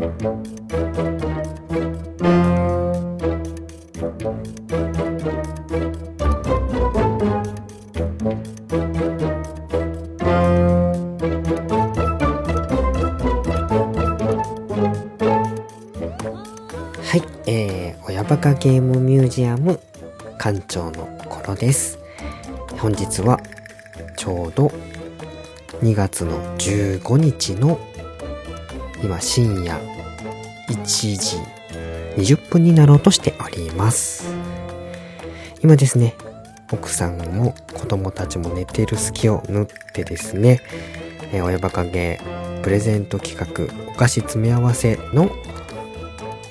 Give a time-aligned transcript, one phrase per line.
[0.00, 0.06] は
[17.16, 19.78] い、えー、親バカゲームミュージアム
[20.38, 21.98] 館長の頃です。
[22.78, 23.38] 本日は
[24.16, 24.72] ちょうど
[25.82, 27.78] 2月の15日の
[29.02, 29.80] 今深夜
[30.68, 31.38] 1時
[32.16, 34.34] 20分になろうとしております。
[35.62, 36.14] 今ですね、
[36.72, 40.60] 奥さんも子供たちも寝てる隙を縫ってですね、
[41.32, 45.30] え、親バカゲープレゼント企画お菓子詰め合わせの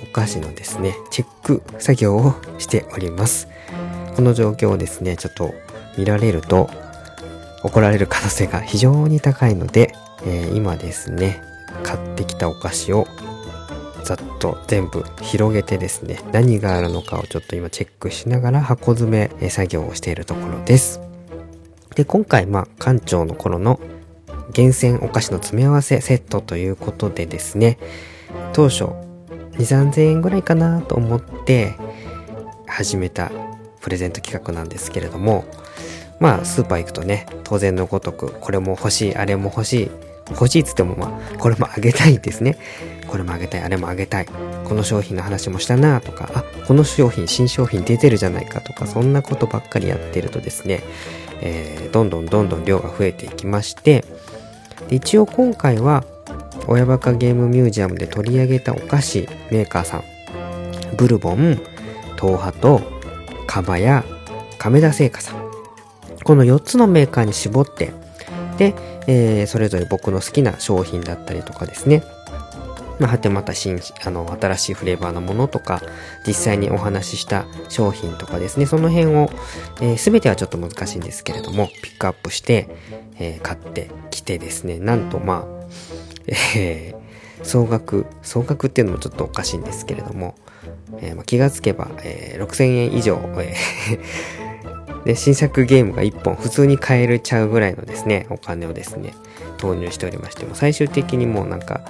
[0.04, 3.48] お菓子のですね、チェック作業をしております。
[4.16, 5.54] この状況をですね、ちょっと
[5.98, 6.70] 見られると
[7.63, 9.93] 怒られる可能性が非常に高いので、
[10.26, 11.41] えー、今ですね、
[11.84, 13.08] 買ってきたお菓子を
[14.04, 20.99] ざっと全部広げてですね、何があるのかをちょっと今チェックしながら箱詰め作業をしているところです。
[21.96, 23.80] で、今回、まあ、館長の頃の
[24.54, 27.77] 厳選お菓子の詰め合わせセットということでですね、
[28.54, 31.76] 当初2、3000円ぐらいかなと思って
[32.68, 33.32] 始めた
[33.82, 35.46] プレゼント企画なんですけれども、
[36.20, 39.91] まあスーパー行くとね、当然のごとく、これも欲しい、あれも欲しい、
[40.32, 42.58] 欲しいっつってもまあ、これもあげたいですね。
[43.08, 44.26] これもあげたい、あれもあげたい。
[44.26, 50.84] この商品の話もしたなとか、あ、この商品、新商品出てるじゃないかとか、そんなことばっかりやってるとですね、
[51.41, 54.05] えー、どんどんどんどん量が増えていきまして、
[54.88, 56.04] で一応今回は
[56.68, 60.04] 親バカゲームミュージアムで取り上げたお菓子メーカーさん
[60.96, 61.60] ブルボン
[62.20, 62.82] 東ハと
[63.48, 64.03] カバヤ
[64.58, 65.50] 亀田製菓さん
[66.24, 67.94] この4つのメーカーに絞って
[68.59, 68.75] で、
[69.07, 72.03] えー、それぞれ僕の好きな商品だったりとかですね。
[73.00, 75.81] まあ、はてまた新、あの、新しいフレーバーのものとか、
[76.28, 79.30] 実際にお話しした商品とかですね、その辺を、
[79.80, 82.68] えー、全てはちょっと難しいんですけれども、ピックアップして、
[83.18, 85.66] えー、買ってきてですね、なんとまあ、
[86.58, 90.36] えー、総額、総額っていうのもちょっとおかしいんですけれども、
[91.00, 94.49] えー、気がつけば、えー、6000円以上、えー
[95.06, 99.14] で、新作ゲームが1本普通に買えるちゃうぐらいのですね、お金をですね、
[99.58, 101.82] 投入しておりまして、も最終的にもうなんか、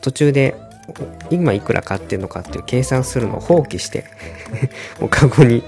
[0.00, 0.54] 途中で
[1.30, 4.04] 今いくら買ってんのかっていう計算するのを放棄して
[5.00, 5.62] もうカゴに、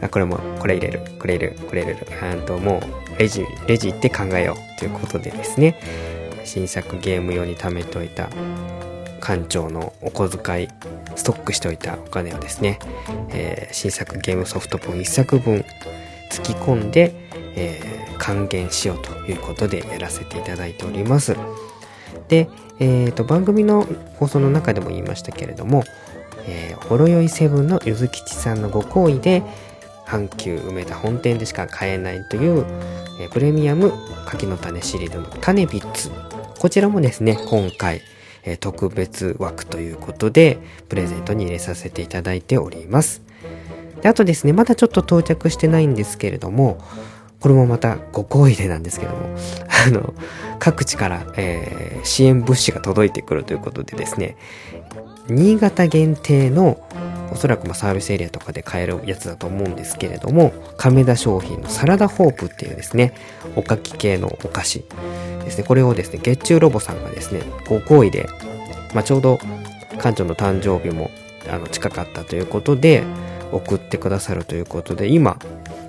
[0.00, 2.80] あ、これも、これ入れる、これ入れる、これ入れる、あとも
[3.16, 5.78] う、レジ、レジ行って考えようということでですね、
[6.44, 8.28] 新作ゲーム用に貯めておいた
[9.20, 10.68] 館長のお小遣い
[11.16, 12.78] ストックしておいたお金をですね、
[13.30, 15.64] えー、新作ゲームソフト本1作分
[16.30, 17.14] 突き込んで、
[17.56, 21.36] えー、還元しようということでやらせていただいております。
[22.28, 22.48] で、
[22.78, 23.86] えーと、番組の
[24.16, 25.84] 放送の中でも言いましたけれども、
[26.46, 29.42] えー、ほろよいセブンのゆずきちさんのご好意で、
[30.06, 32.64] 阪急梅田本店でしか買えないという、
[33.20, 33.92] えー、プレミアム
[34.26, 36.10] 柿の種シリーズの種ビッツ。
[36.58, 38.00] こちらもですね、今回、
[38.44, 40.58] えー、特別枠ということで、
[40.88, 43.22] プレゼントに入れさせていただいております。
[44.04, 46.76] であとですね、まだちょっと到着してないんですけれども、
[47.40, 49.18] これもまたご好意でなんですけども、
[49.86, 50.12] あの、
[50.58, 54.36] 各地から、えー、支援物資が届いてくるということでですね、
[55.30, 56.86] 新潟限定の
[57.32, 63.14] おそらくまサービスエリアとかで買えるやつだと思うんですけれども、亀田商品のサラダホープっていうですね、
[63.56, 64.84] おかき系のお菓子
[65.42, 67.40] ですね、これをですね、月中ロボさんがですね、
[67.70, 68.28] ご好意で、
[68.92, 69.38] まあ、ちょうど
[69.92, 71.10] 館長の誕生日も
[71.48, 73.02] あの近かったということで、
[73.54, 75.38] 送ってくださるということで、今、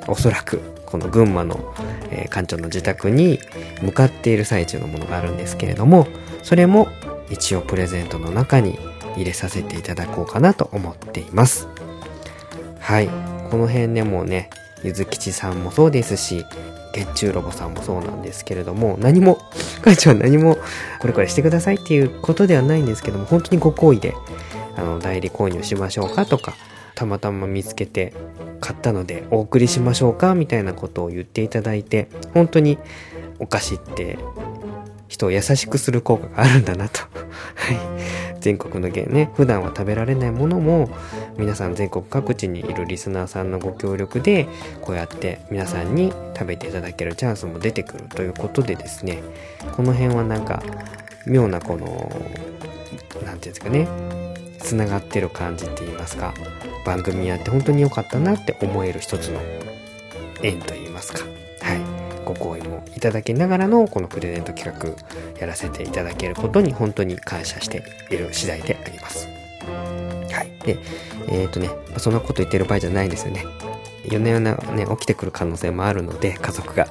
[0.08, 1.74] おそらくこの群馬の、
[2.12, 3.40] えー、館長の自宅に
[3.82, 6.08] 向かっている最中のものがあるんですけれども、
[6.44, 6.88] それも
[7.30, 8.78] 一応プレゼントの中に
[9.16, 11.68] 入れさせていただこうかなと思っています。
[12.80, 13.10] はい。
[13.50, 14.50] この辺でもね、
[14.84, 16.46] ゆずきちさんもそうですし、
[16.94, 19.40] 月中ロボさんもそうなんですけれども、何も、
[19.84, 20.58] 館長何も
[21.00, 24.14] これこれしてくださいっていうことではないんですけども、本当にご好意で、
[24.78, 26.56] あの、代理購入しましょうかとか、
[26.96, 28.14] たまたま見つけて
[28.60, 32.78] 買ったのでお送りしましょうかみたいなことを言っていただいて本当に
[33.40, 34.18] お菓子って
[35.08, 37.02] 人を優しくする効果があるんだなと。
[37.56, 38.26] はい。
[38.46, 40.90] 全国のね普段は食べられないものも
[41.36, 44.48] 皆さん全国各地にいるリスナーさんのご協力で
[44.82, 49.24] こうやって皆さんに食べていただけるチャンスも出てくるということでですね。
[49.76, 50.62] この辺はなんか
[51.26, 52.12] 妙なこの
[53.24, 53.88] 何て言うんですかね
[54.60, 56.32] つながってる感じって言いますか。
[56.86, 59.42] 番組やって本当に良かったなって思える一つの
[60.42, 61.20] 縁と言いますか
[61.62, 69.28] はいご好意もいただきながらのこのプレゼント企画やらせていただけることに本当に感謝している次第であります。
[70.32, 70.52] はい。
[70.66, 70.80] で、
[71.28, 73.46] えっ、ー、とね、そんなこと言ってる場合じゃないですよね。
[74.04, 76.88] 夜な夜なね、起きてくる可能性もあるので、家族が、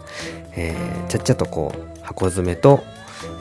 [0.53, 2.85] えー、ちゃっちゃとこう、箱詰めと、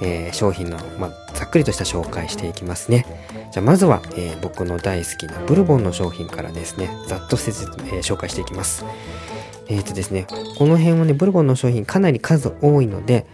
[0.01, 3.05] えー、商品の、まあ、ざっくりとした紹介していきますね。
[3.51, 8.85] じゃあまずは、えー、僕の大好きなブルボンの商品からですね、ざっと説明、えー、紹介していきます。
[9.69, 10.27] えっ、とですね、
[10.57, 13.25] この辺はね、ブルボンの商品かなり数多いので、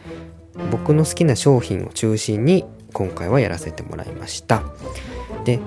[0.72, 4.63] 僕の好きな商品を中心に今回はやらせてもらいました。
[5.46, 5.60] で、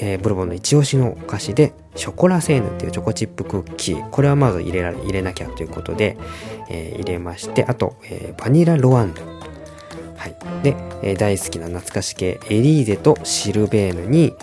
[0.00, 4.10] えー、ブルボンの一押しのお菓子で、ショコラセーヌっていうチョコチップクッキー。
[4.10, 6.16] これはまず入れられ入れなきゃということで、
[6.68, 9.35] えー、入れまして、あと、えー、バニラロワンヌ。
[10.16, 10.34] はい。
[10.62, 14.34] で、えー、大好きな懐かし系、エリーゼとシルベーヌに、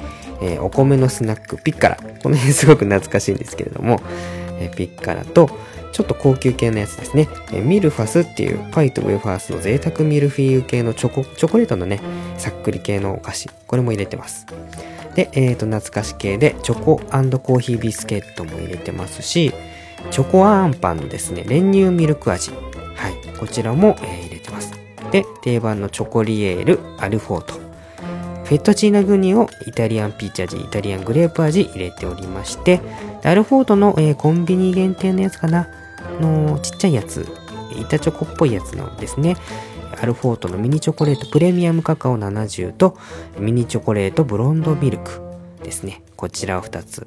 [0.41, 1.97] えお米のスナック、ピッカラ。
[2.21, 4.01] この辺 すごく懐かしいんですけれども、
[4.59, 5.49] えピッカラと、
[5.91, 7.27] ちょっと高級系のやつですね。
[7.53, 12.01] えミルファスっていうパイとウェファースの贅沢ミルフィーユ系のチョコ、チョコレートのね、
[12.37, 13.49] さっくり系のお菓子。
[13.67, 14.45] これも入れてます。
[15.15, 19.53] で、えっ、ー、と、懐かし系で、チョココーヒービスケットも入れてますし、
[20.11, 22.51] チョコアーンパンのですね、練乳ミルク味。
[22.95, 23.37] はい。
[23.37, 24.32] こちらも、えー、入れ。
[25.13, 27.53] で、定番のチョコリエール、アルフォート。
[27.53, 32.81] フェットチーナグニをイタリアンピーチ味、イタリアングレープ味入れておりまして、
[33.23, 35.69] アルフォートの、えー、コンビニ限定のやつかな？
[36.19, 37.25] のちっちゃいやつ、
[37.79, 39.37] 板チョコっぽいやつなんですね。
[40.01, 42.97] アルフォートのミニチョコレートプレミアムカカオ70と
[43.37, 45.21] ミニチョコレートブロンドミルク
[45.63, 46.01] ですね。
[46.17, 47.05] こちらを2つ。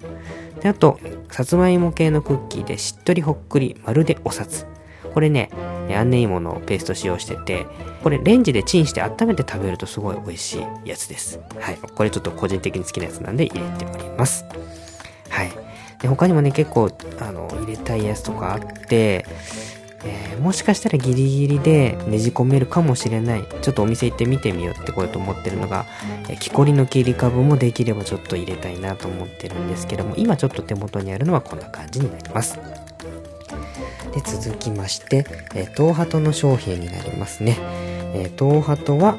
[0.62, 0.98] で、あと、
[1.30, 4.64] さつまいも系のクッキーでしっとりほっくりまるでお札。
[5.12, 5.50] これね、
[5.94, 7.66] あんねいものペースト使用してて、
[8.02, 11.40] これレンジでチンして温めて食べるとすごい美味しいやつです。
[11.58, 11.76] はい。
[11.76, 14.44] これちょっと個人的に好きなやつなんで入れております。
[15.28, 15.50] はい。
[16.00, 19.24] で、他にもね、結構、あの、入れたいやつとかあって、
[20.04, 23.44] えー、もしかしたらギリギリでねじ込めるかもしれない。
[23.62, 25.86] ちょっとお店行って見てみようってこうと思ってるのが、
[26.28, 32.58] えー、木こりの切り株もできればちょっと入れたいなと思ってるんですけども、今ちょっと手元にあるのはこんな感じになります。
[34.16, 37.58] で、続きまして、えー、東ハトの商品になりますね。
[38.14, 39.16] えー、東ハトは、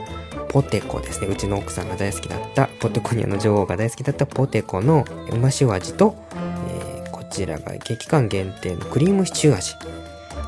[0.49, 1.27] ポテコですね。
[1.27, 6.15] うちの奥さんが大好きだった、ポテコニアの女王が大好きだったポテコのうま塩味と、
[6.71, 9.75] えー、こちらが激寒限定のクリームシチュー味。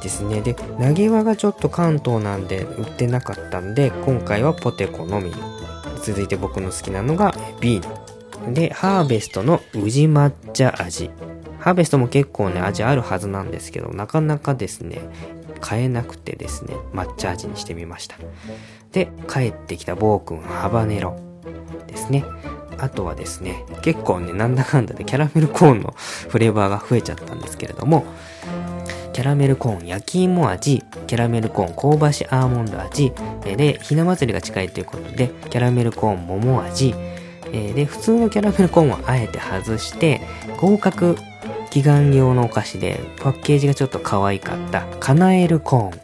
[0.01, 0.41] ですね。
[0.41, 5.31] で、投げ輪がちょっと関東なんで売ってなかったんで、今回はポテコのみ。
[6.01, 8.53] 続いて僕の好きなのがビール。
[8.53, 11.11] で、ハーベストの宇治抹茶味。
[11.59, 15.01] ハーベストも結構ね、味あるはずなんですけど、なかなかですね、
[15.59, 18.15] 買えなくてですね、抹茶味にしてみました。
[18.91, 21.19] で、帰ってきた暴君ハバネロ
[21.87, 22.23] ですね。
[22.77, 28.05] あとはですね、結構ね、なんだかんだでキャラメルコーンのフレーバーが増えちゃったんですけれども、
[29.11, 33.11] キャラメルコーン焼き芋味、キャラメルコーン香ばしアーモンド味、
[33.43, 36.95] で、ひな祭りが近いということで、キャラメルコーン桃味、
[37.51, 40.21] で、普通のキャラメルコーンをあえて外して、
[40.57, 41.17] 合格
[41.71, 46.01] 祈願用のお菓子で、パッケージがちょっと可愛かった、カナエルコーン。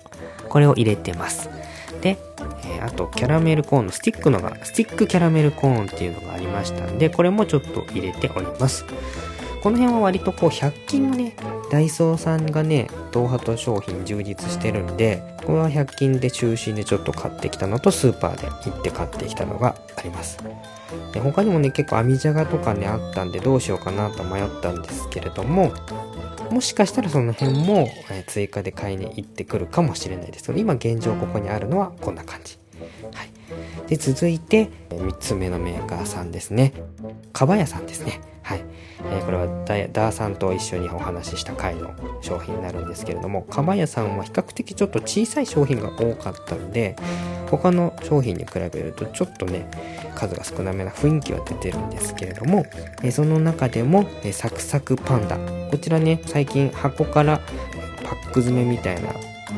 [0.50, 1.50] これを入れてます。
[2.02, 2.18] で、
[2.66, 8.86] えあと、キャラメルコーンのスティックのが、スティックキャラメルコーンっていうのがありましたんで、これもちょっと入れております。
[9.66, 11.36] この辺は割とこう100均のね、
[11.72, 20.38] ダイソーさんがね、東ハト商品充実してるんで、これは100均で中心でちょっと買ってきたのとスーパーで行って買ってきたのがあります。
[21.14, 25.74] で他にもね、結構網じゃがとかね、あったんでどうしようかなと迷ったんですけれども、
[26.52, 32.58] もしかしたらその辺もえ追加で買いに行ってくるかもしれないですけど、今現状ここにあるのはこんな感じ。
[33.14, 33.30] はい。
[33.88, 36.74] で、続いて、3つ目のメーカーさんですね。
[37.34, 38.22] かばやさんですね。
[39.12, 39.48] えー、これは
[39.92, 46.96] ダーさんと一緒にお話しした回の商品になるんですけれども、かばやさんは比較的ちょっと小さい商品が多かったんで、
[47.50, 49.70] 他の商品に比べるとちょっとね、
[50.16, 52.66] 数が少なめな雰囲気は出てるんですけれども、
[53.04, 55.38] えー、その中でも、えー、サクサクパンダ。
[55.70, 57.40] こちらね、最近箱から
[58.04, 59.10] パック詰めみたいな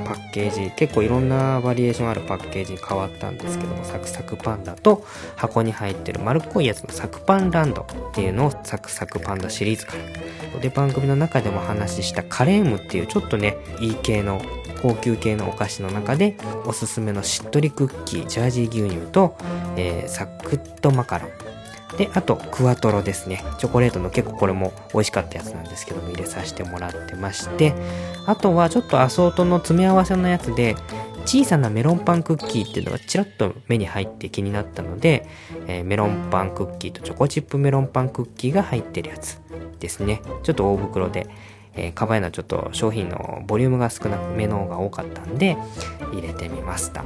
[0.06, 10.60] パッケージ結構いろんなバリエーションあるパッケージに変わったんですけどもサクサクパンダと箱に入ってる丸っこいやつのサクパンランドっていうのをサクサクパンダシリーズから。
[10.60, 14.42] で番組の中でも話したカレームっていうちょっとねいい系の
[14.82, 19.36] 高級系のお菓子の中でおすすめのしっとりクッキージャージー牛乳と、
[19.76, 21.47] えー、サクッとマカロン
[21.98, 23.44] で、あと、クワトロですね。
[23.58, 27.74] チョコレートの結構これも美味しかったやつなんですけども入れさせてもらってまして、
[28.26, 30.76] あとはちょっとアソートの詰め合わせのやつで、
[31.26, 35.28] 小さなメロンパンクッキーっていうのがちらっと目に入って気になったので、
[35.68, 39.38] えー、メロンパンクッキーとチョコチップメロンパンクッキーが入ってるやつ
[39.80, 40.22] ですね。
[40.44, 41.28] ちょっと大袋で、
[41.76, 45.58] えー、カバヤのちょっと商品のボリュームが少なめの方が多かったんで、
[46.14, 47.04] 入れてみました。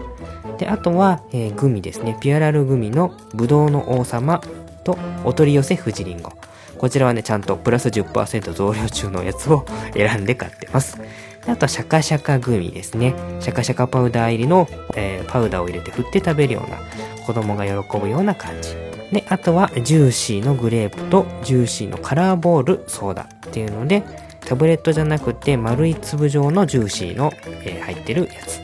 [0.59, 2.15] で、あとは、えー、グミですね。
[2.21, 4.41] ピュアラルグミのブドウの王様
[4.83, 6.31] とお取り寄せ富士リンゴ。
[6.77, 10.99] こちらはね、ちゃんとプラス10%増量中のやつを 選んで買ってます。
[11.47, 13.13] あとはシャカシャカグミですね。
[13.39, 16.77] シャカシャカパウダー入りの、えー、パウダーを入れて振って食べるような、
[17.25, 18.75] 子供が喜ぶような感じ。
[19.11, 24.03] で、あとはジュー Cのグレープとジュー Cのカラーボールソーダっていうので、
[24.45, 27.31] タブレットじゃなくて丸い粒状のジュー Cの、
[27.63, 28.59] えー、入ってるやつ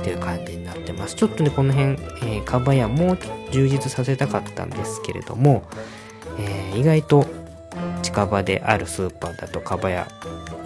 [0.00, 0.59] っていう感じになって
[1.00, 1.16] ます。
[1.16, 3.16] ちょっとね、この辺、えー、カバヤも
[3.50, 5.64] 充実させたかったんですけれども、
[6.38, 7.26] えー、意外と
[8.02, 10.08] 近場であるスーパーだとかばや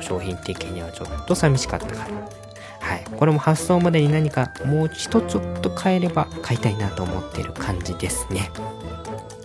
[0.01, 2.45] 商品的にはちょっと寂しかったかな。
[2.81, 3.05] はい。
[3.17, 8.51] これも発送までに何かもう一つちょっと変えれば買いたいなと思ってる感じですね。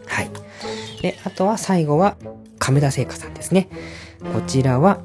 [0.08, 0.30] はい。
[1.02, 2.18] で、あとは最後は
[2.60, 3.70] 亀田製菓さんですね。
[4.34, 5.00] こちらは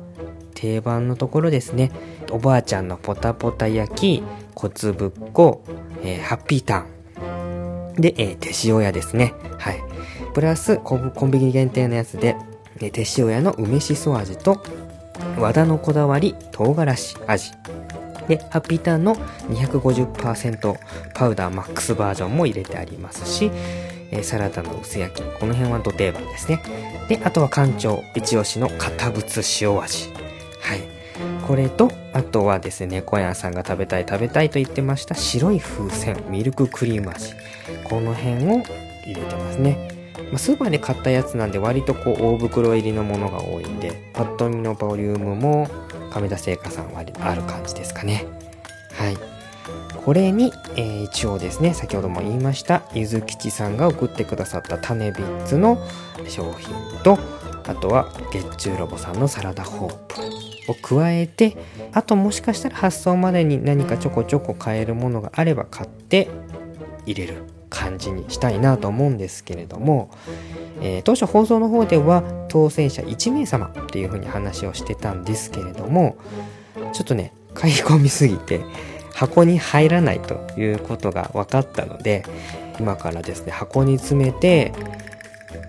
[0.54, 1.92] 定番のところですね。
[2.30, 4.22] おばあちゃんのポタポタ焼き、
[4.64, 5.62] 小粒っこ、
[6.02, 7.94] えー、ハッピーターン。
[7.94, 9.34] で、えー、手塩屋ですね。
[9.58, 9.82] はい。
[10.32, 12.36] プラスコンビニ限定のやつで、
[12.78, 14.60] 手塩屋の梅しそ味と
[15.38, 17.52] 和田のこだわり唐辛子味
[18.28, 19.14] でハッピーターンの
[19.50, 20.76] 250%
[21.14, 23.50] パウダーマックスバージョンも入れてありますし
[24.10, 26.62] えサラダの薄焼きこの辺は土定番ですね
[27.08, 30.10] であとは館長一押しの堅物塩味
[30.60, 30.93] はい
[31.46, 37.34] これとあとはですね小屋さんが食べたい食べたいと言ってました白い風船ミルククリーム味
[37.84, 38.62] この辺を
[39.04, 39.94] 入れてますね
[40.32, 45.68] ま、スーパーで買ったやつなんで割とこう大袋入りのものが多いんで、パッと見のボリュームも
[46.10, 48.24] 亀田製菓さんはある感じですかね。
[48.92, 49.16] はい。
[50.04, 55.78] これに、えー、一応ですね、先ほども言いました、ゆずきちさんが送ってくださった種ビッツの
[56.28, 57.18] 商品と、
[57.66, 61.56] あとは月中ロボさんのサラダホープを加えて、
[61.92, 66.28] あともしかしたら発送までに何かちょこちょこ買えるものがあれば買って
[67.06, 67.42] 入れる
[67.74, 70.10] 感じにしたいなと思うんですけれども、
[70.80, 76.16] えー、当初放送の方では当選者1名様っていう風に話をしてたんですけれども
[76.92, 78.60] ちょっとね買い込みすぎて
[79.12, 82.24] 箱に入らないということが分かったので
[82.78, 84.72] 今からですね箱に詰めて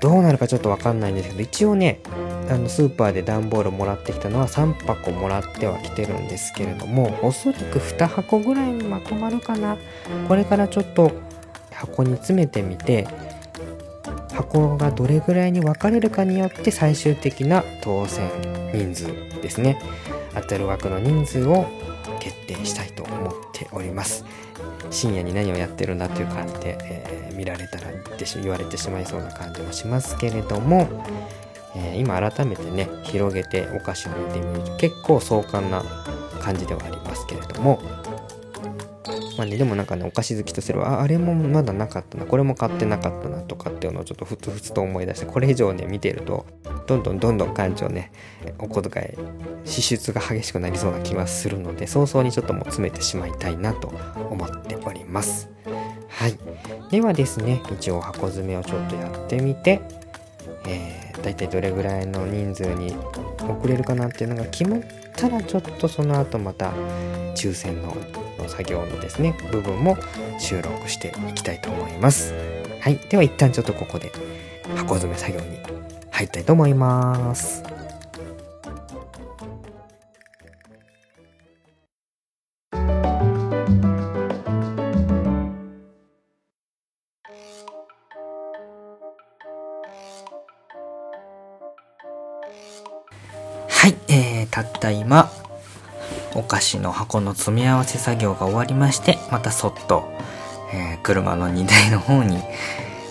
[0.02, 2.02] どうなるかちょっと分かんないんですけど一応ね
[2.50, 9.78] あのスーパーで段ボールもらってきたのは3箱もらってはきてるんですけれどもおそらく2箱ぐらいにまとまるかな。
[10.28, 11.12] これからちょっと
[11.72, 13.08] 箱に詰めてみて
[14.34, 18.30] 箱がどれぐらいに分かれるかによって最終的な当選
[18.74, 19.08] 人数
[19.42, 19.80] ですね。
[20.34, 21.66] 当たる枠の人数を
[22.20, 24.25] 決定したいと思っております。
[24.92, 27.86] 深夜に何をやってるんだという感じで、えー、見られたら
[28.42, 30.88] 言われてしまいそうな感じもしますけれども、
[31.75, 35.84] えー、今改めてね広げてお菓子を見てみると結構壮観な
[36.41, 37.82] 感じではありますけれども
[39.38, 46.46] まあね、でもなんかね、お菓子好きとすれば、あ、あれもまだなかったな、これも買ってなかったなとかっていうのをちょっとふつふつと思い出して、これ以上ね、見てると、
[46.88, 48.12] どんどんどんどん感情ね、
[48.60, 53.89] お小遣い、支出が激しくなりそうな気がするので、早々にちょっともう詰めてしまいたいなと
[54.29, 55.50] 思っております。
[56.08, 56.38] はい。
[56.89, 59.82] ではですね、一応箱詰めをちょっとやってみて、
[60.68, 62.96] えー、大体どれぐらいの人数に
[63.40, 64.82] 送れるかなっていうのが決まっ
[65.16, 66.72] たら、ちょっとその後また
[67.36, 67.96] 抽選の
[68.38, 69.98] の作業のですね、部分も
[70.40, 72.34] 収録していきたいと思います。
[72.80, 72.98] はい。
[73.10, 74.12] では一旦ちょっとここで
[74.76, 75.60] 箱詰め作業に
[76.12, 77.75] 入りたいと思います。
[94.86, 95.32] た今、
[96.36, 100.08] お菓子の箱の詰め合わせ作業が終わりまして、またそっと、
[100.74, 102.38] えー、車の荷台の方に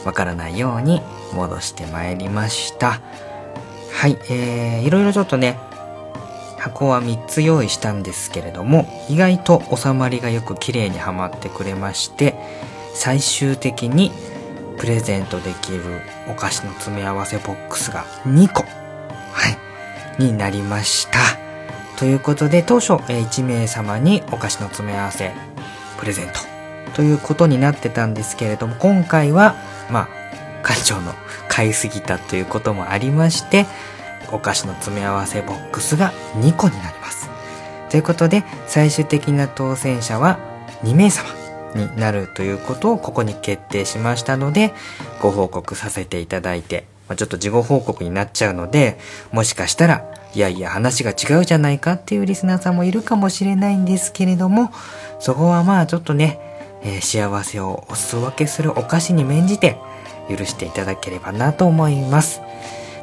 [0.05, 1.03] わからないように
[1.33, 3.01] 戻してまいりました。
[3.93, 5.59] はい、えー、いろいろちょっとね、
[6.59, 12.35] 箱は3つ用意したんですけれども、意外と収まりがよく綺麗にはまってくれまして、
[12.95, 14.13] 最終的に
[14.79, 15.83] プレゼントできる
[16.31, 18.69] お菓子の詰め合わせボックスが2個、は
[20.19, 21.19] い、になりました。
[21.97, 25.33] ということで、当初、え1名様にお菓子の詰め合わせ、
[25.99, 26.41] プレゼント、
[26.95, 29.55] ということになってたんですけれども、今回は、
[29.91, 30.09] ま
[30.63, 31.13] あ、館長の
[31.49, 33.67] 買いすぎたということもありまして、
[34.33, 37.29] お菓子の詰め合わせボックスが2個になります。
[37.91, 40.39] ということで、最終的な当選者は
[40.83, 41.29] 2名様
[41.75, 44.73] になるということをここに決定しましたので、
[45.21, 48.99] ご報告させていただいて、まあ、ちょっと事後報告になっちゃうので、
[49.33, 54.73] もしかしたら、いやいや話が違うじゃないかっていうリスナーさんもいるかもしれないんですけれども、
[55.21, 56.41] そこはまあちょっとね、
[56.83, 59.79] えー、幸せをお裾分けするお菓子に免じて
[60.29, 62.41] 許していただければなと思います。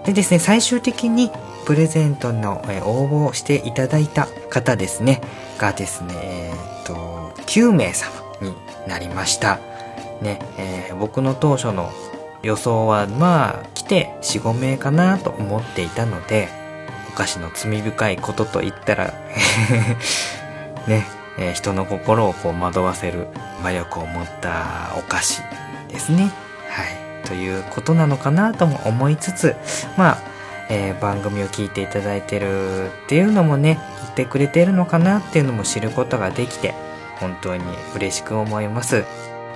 [0.06, 1.32] でですね、最終的に
[1.66, 5.22] プレゼントの、応募をしていただいた方ですね、
[5.58, 8.56] がですね、えー、っと、9名様に
[8.88, 9.60] なりました。
[10.22, 11.92] ね、え、僕の当初の
[12.44, 16.50] 予想はまあ来て4、5名かなと思っていたので、
[17.10, 19.14] お菓子の罪深いことと言ったら
[20.88, 21.06] ね、
[21.38, 23.28] えー、人の心をこう惑わせる
[23.64, 25.42] 魔力を持ったお菓子
[25.90, 26.32] ですね。
[26.70, 27.28] はい。
[27.28, 29.56] ということなのかなとも思いつつ、
[29.98, 30.18] まあ、
[30.70, 36.74] えー、番組を聞いていただいてるっていうのもね、言ってくれてるのかなっていうのも知ることができて、
[37.20, 37.64] 本当に
[37.96, 39.06] 嬉しく思います。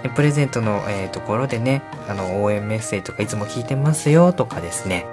[0.09, 5.05] プレゼントの、えー、ところでね、あの、応援メッセージとかいつも聞いてますよとかですね、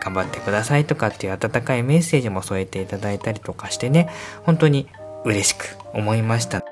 [0.00, 4.08] 頑張ってくださいとかっていう温かいメッセージも添えていただいたりとかしてね、
[4.44, 4.88] 本当に
[5.24, 6.64] 嬉しく思いました。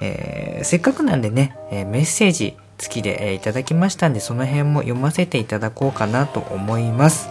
[0.00, 7.28] えー、せっかくなんでね、えー、メッセージ付きで、えー、いただきましたんで、その辺も読ませていただこうかなと思います。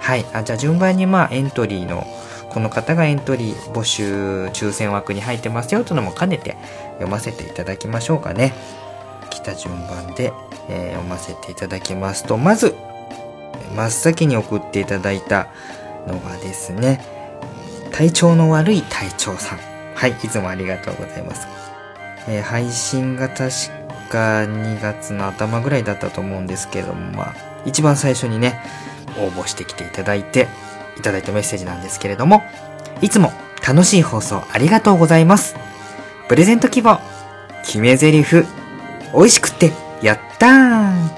[0.00, 0.24] はい。
[0.32, 2.06] あじゃあ順番にまあエントリーの
[2.50, 6.56] この方がエントリー募集抽選枠に入ってますよというのも兼ねて
[6.94, 8.52] 読ませていただきましょうかね。
[9.44, 10.32] た順番で、
[10.68, 12.74] えー、読ませていただきますと、まず、
[13.76, 15.48] 真っ先に送っていただいた
[16.06, 17.04] のがですね、
[17.92, 19.58] 体調の悪い隊長さん。
[19.94, 21.46] はい、いつもありがとうございます。
[22.28, 23.50] えー、配信が確
[24.10, 27.34] か2月の頭ぐらいだったと思うんですけども、まあ、
[27.64, 28.60] 一番最初にね、
[29.18, 30.48] 応募してきていただいて、
[30.98, 32.42] いただいたメッセージなんですけれども、
[33.00, 33.32] いつも
[33.66, 35.56] 楽しい放送ありがとうございます。
[36.28, 37.00] プレゼント希望、
[37.64, 38.44] 決め台詞、
[39.14, 39.70] 美味しくって、
[40.02, 41.08] やったー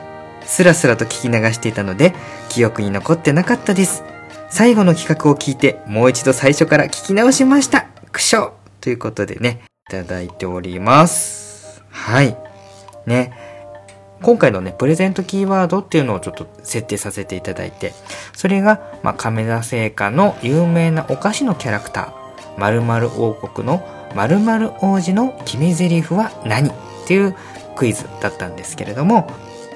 [0.44, 2.14] スラスラと聞き流していたので、
[2.50, 4.04] 記憶に残ってなかったです。
[4.50, 7.86] 最後の企画を聞いて、もう一度最初から聞き直しました。
[8.12, 11.82] 苦笑ということでね、いただいております。
[11.90, 12.36] はい。
[13.06, 13.32] ね。
[14.22, 17.92] 今回のね、プレゼントキーワードっていうのをちょっと設定させていただいて、
[18.34, 23.82] それが、まあ、亀田製菓の有名なお菓子のキャラクター、〇〇王国の
[24.14, 26.70] 〇〇王子の決め台詞は何？
[26.70, 26.72] っ
[27.06, 27.36] ていう
[27.76, 29.30] クイズだったんですけれども、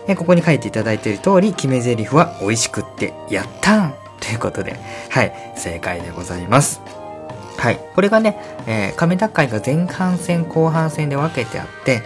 [0.08, 4.76] えここに書いていただいている通り、決め台詞は美味しくってやったーということで、
[5.10, 6.80] はい、正解でございます。
[7.56, 7.80] はい。
[7.94, 12.02] これがね、えー、亀田会が前半戦後半戦で分けてあって、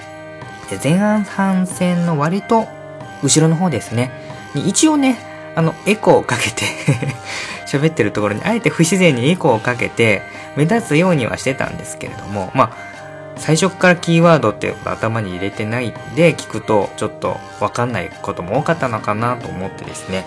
[0.82, 2.66] 前半戦の割と
[3.22, 4.10] 後ろの方ですね。
[4.54, 5.16] 一応ね、
[5.54, 6.64] あの、エコーをかけて
[7.66, 10.22] 喋ってるところにあえて不自然にエコーをかけて
[10.56, 12.93] 目立つようにはしてたんですけれども、まあ、
[13.36, 20.24] 最初からキーワードって頭に入れてないで聞くとちょっとわかんないことも多かったのかなと思ってですね。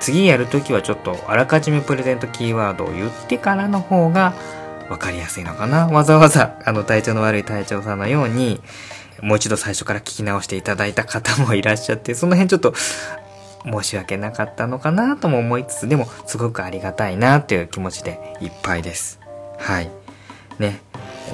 [0.00, 4.34] 次やるときはちょっとあらかじめプレゼントキーワードを言ってからの方が
[4.88, 5.88] わかりやすいのかな。
[5.88, 8.60] わざわざあの体調の悪い隊長さんのように
[9.22, 12.74] もう一度最初から聞き直していただいた方もいらっしゃってその辺ちょっと
[13.64, 19.20] 申し訳なかったのかなとも思いつつでもすごくありがたいなという気持ちでいっぱいです。
[19.58, 19.90] はい。
[20.58, 20.80] ね。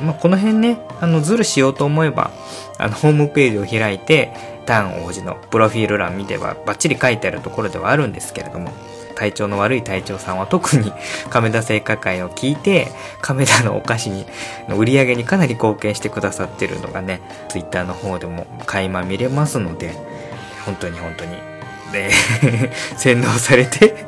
[0.03, 2.31] まあ、この辺ね、あの、ズルしようと思えば、
[2.79, 4.33] あの、ホームページを開いて、
[4.67, 8.71] ダン王子のプロフィール欄見てば、バッチリ書いてあるところではあるんですけれども、
[9.15, 10.93] 体調の悪い隊長さんは特に
[11.31, 12.89] 亀田製菓会を聞いて、
[13.21, 14.27] 亀田のお菓子に、
[14.69, 19.95] の売り上げにかなり貢献してくださってるのがね、ツイッターの方でも垣間見れますので、
[20.65, 21.37] 本当に本当に、
[21.93, 22.11] で、
[22.97, 24.05] 洗脳されて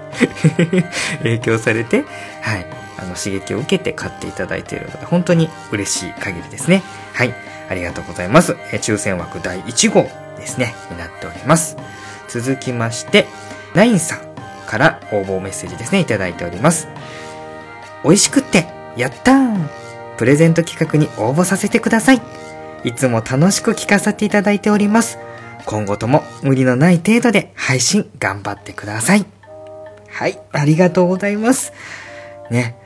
[1.22, 2.04] 影響されて、
[2.42, 2.66] はい、
[2.98, 6.82] あの刺激を受けて買っていただいているので、本当に嬉しい限りですね。
[7.12, 7.34] はい。
[7.68, 8.56] ありがとうございます。
[8.72, 10.02] え抽選枠第1号
[10.36, 11.76] ですね、になっております。
[12.28, 13.26] 続きまして、
[13.74, 14.20] ナインさん
[14.66, 16.88] から応募メッセージですね、いただいております。
[18.04, 19.68] 美味しくって、やったー
[20.16, 22.22] プレゼント企画に応募させてください。
[22.84, 25.18] いつも楽しく聞かせていただいております。
[25.66, 29.26] 今後とも無理のない程度で配信頑張ってください。
[30.08, 31.72] はい、ありがとうございます。
[32.50, 32.76] ね、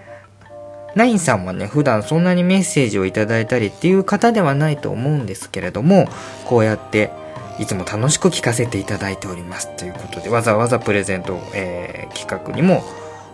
[0.95, 6.09] ナインさんもね、普段そんなにメッセージをいただいたりっていう方ではないと思うんですけれども、
[6.45, 7.11] こうやって
[7.59, 12.83] いつも楽しく聞かせていただいておりますということで、わざわざプレゼント、えー、企画にも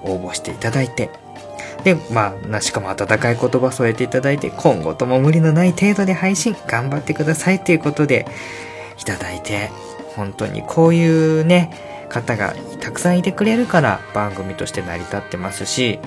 [0.03, 1.11] 応募していただいて、
[1.85, 8.27] で、まあ、しかも温かい言葉添えていただいて、今後とも無理のない程度で配信頑張ってくださいということで、
[9.01, 9.71] いただいて、
[10.17, 15.99] 本当にこういうね、方がたくさんいてくれるから番組として成り立ってますし、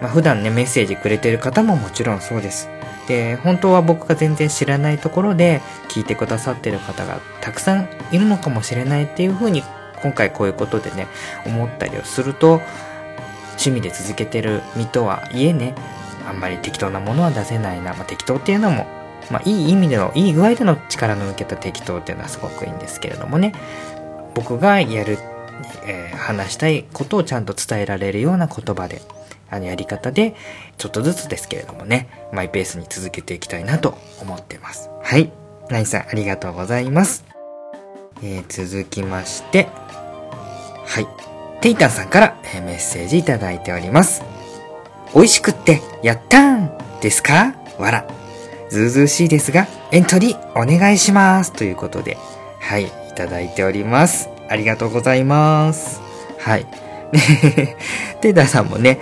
[0.00, 2.68] まあ、普段ね、メッセージくれてる方ももちろんそうです。
[3.08, 9.62] で、本当は僕が全然知らないところで聞いてくださってる方がたくさんいるのかもしれないっていうふうに
[10.02, 11.06] 今回こういうことでね、
[11.44, 12.60] 思ったりをすると、
[13.52, 15.74] 趣味で続けてる身とはいえね、
[16.28, 17.94] あんまり適当なものは出せないな。
[17.94, 18.86] まあ、適当っていうのも、
[19.30, 23.52] まあ、いい意味での、いい具合での力の抜けた適当っていうのはすごくいいんですけれどもね、
[24.34, 25.18] 僕がやる、
[25.86, 29.00] えー、話したいことをちゃんと伝えられるような言葉で、
[29.50, 30.34] あのやり方で、
[30.78, 34.90] ちょっとずつですけれどもね、マイペースに続けていきたいなと思ってます。
[35.02, 35.30] はい。
[35.70, 37.24] ナイさん、ありがとうございます。
[38.22, 39.68] えー、続きまして、
[40.86, 41.06] はい。
[41.60, 44.22] テイタンさんから、えー、メッセージいただいております。
[45.14, 47.54] 美味しくって、やったーんですか？
[47.78, 48.06] わら。
[48.68, 51.52] ずうずうしいですが、エントリーお願いします。
[51.52, 52.16] ということで、
[52.60, 54.28] はい、いただいております。
[54.48, 56.00] ありがとうございます。
[56.38, 56.66] はい。
[57.12, 57.76] ね
[58.20, 58.98] テイタンさんもね、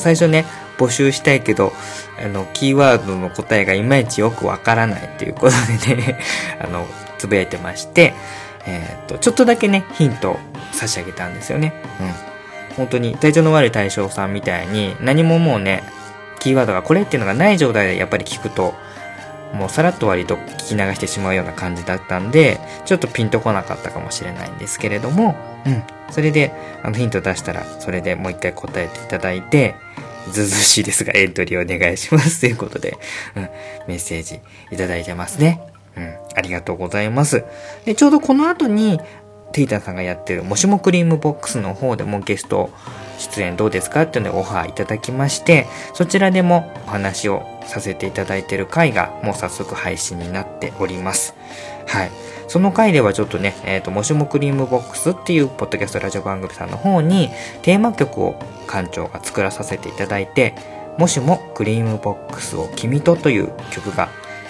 [0.00, 0.44] 最初ね、
[0.78, 1.72] 募集したいけど、
[2.18, 6.18] あの、キーワードの答えがいまいちよくわからないっていうことでね
[6.60, 6.86] あの、
[7.18, 8.14] つぶやいてまして、
[8.66, 10.38] えー、っと、ちょっとだけね、ヒントを
[10.72, 11.74] 差し上げたんですよね。
[12.00, 12.76] うん。
[12.76, 15.82] 本当に体調の悪い対象さんみたいに何ももうね、
[16.38, 18.74] キーワードがこれっていうのがない状態でやっぱり聞くと、
[19.52, 25.36] もうさらっと割と聞き流してしまうような感じだったんで、ちょっとピンとこなかったかもしれないんですけれども、
[25.66, 25.82] うん。
[26.10, 29.74] それで、あのヒント出したら、それでもう一回答えていただいて、
[30.32, 32.96] ずずしいですがエントリーお願いしますということで、
[33.36, 33.42] うん、
[33.88, 35.60] メッセージいただいてますね。
[35.96, 37.44] うん、ありがとうございます。
[37.84, 39.00] で、ちょうどこの後に、
[39.52, 42.70] テイタンさんがやってるもしもクリームボックスの方でもゲスト
[43.18, 51.34] 出演どうですかっていうのでオファーいただきまして、そちらでもお話をさせていただいてる回がもう早速配信になっております。
[51.86, 52.10] はい。
[52.50, 57.30] その回ではちょっとね、えっ、ー、と、もしもクリームボックスっていうポッドキャストラジオ番組さんの方に
[57.62, 58.34] テーマ曲を
[58.66, 60.56] 館長が作らさせていただいて、
[60.98, 64.08] もしもクリームボックスを君とという曲が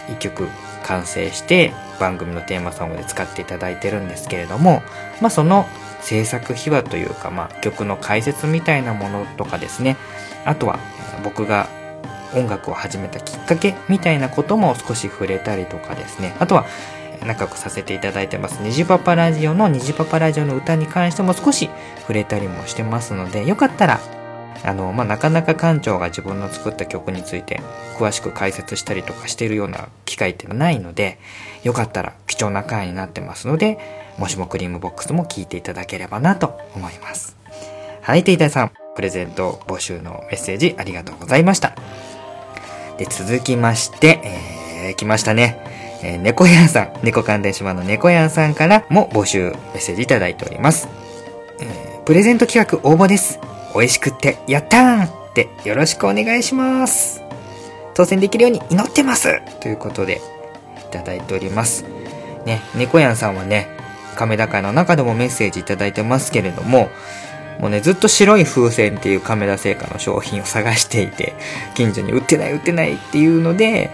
[0.08, 0.48] 一曲
[0.82, 4.80] 完成して番組のテーマソングで使っていただいてるんですけれども、
[5.20, 5.66] まあその
[6.00, 9.98] 制作秘話というか、まあ曲の解説みたいなものとかですね、
[10.46, 10.78] あとは
[11.22, 11.68] 僕が
[12.34, 16.64] 音楽を始めたきっかけみたいなことも少し触れたりとかですね、あとは
[17.26, 18.60] 仲良くさせていただいてます。
[18.62, 21.68] 虹パパラジオの虹パパラジオの歌に関しても少し
[22.00, 24.00] 触れたりもしてますので、よかったら
[24.64, 27.60] あの、まあ、なかなか館長が自分の作った曲について
[27.96, 31.18] 詳しく解説したりとかしてるような機会っていうのはないので、
[31.62, 33.78] よかったら貴重な回になってますので、
[34.18, 37.36] もしもクリームボックスも聞いていただければなと思います。
[38.02, 41.74] はい、テイタイさん、プレゼント募集のメッセージありがとうございました。
[42.98, 45.69] で、続きまして、えー、来ましたね。
[46.02, 50.88] えー、猫やんさん、猫関連島の猫やんさんからも募集メッセージいただいております。
[51.60, 53.38] えー、プレゼント企画応募です。
[53.74, 57.22] 美味しくってやったーってよろしくお願いします。
[57.94, 60.20] 当選できるように祈ってますということで
[60.78, 61.84] いただいております。
[62.46, 63.68] ね、猫やんさんはね、
[64.16, 66.88] 亀高の中でもメッセージいただいてますけれども、
[67.60, 71.34] もうね、ずっと白い風船っていう亀田製菓の商品を探していて、
[71.74, 73.90] 近所に売ってない売ってないっていうので、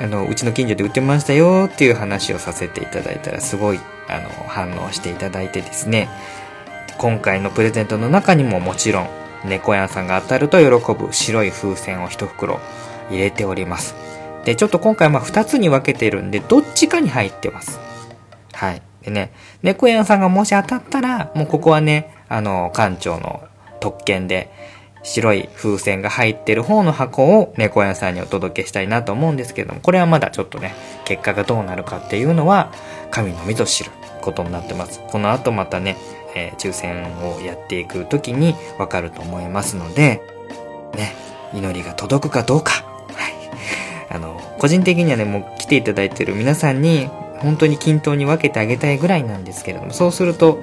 [0.00, 6.08] あの、うちの近所で売ってましたよっていう話をさせていただいたら、すごい、あの、反応していただいてですね、
[6.96, 9.08] 今回のプレゼントの中にももちろん
[9.44, 12.60] 猫屋さんが当たると喜ぶ白い風船を一袋
[13.10, 13.94] 入れております。
[14.44, 17.78] で、ちょっと今回まあ2つに分けてるんで、どっちかに入ってます。
[18.54, 18.82] はい。
[19.02, 19.32] でね、
[19.62, 23.42] 猫屋さんがもし当たったら、もうここはね、あの、館長の
[23.80, 24.50] 特権で、
[25.02, 32.72] 白い風船が入ってる方の箱を猫屋さんにお届けしたいなと思うんですけども、これはまだちょっとね、結果がどうなるかっていうのは、
[33.10, 35.00] 神のみぞ知ることになってます。
[35.08, 35.96] この後またね、
[36.34, 40.22] えー、抽選をやっていく時にわかると思いますので、
[40.96, 41.14] ね、
[41.54, 42.72] 祈りが届くかどうか。
[43.14, 43.34] はい。
[44.10, 47.08] あの、個人的にはね、もう来ていただいてる皆さんに、
[47.38, 50.58] 本当に均等に分けてあげたいぐらいなんですけれども、そうすると、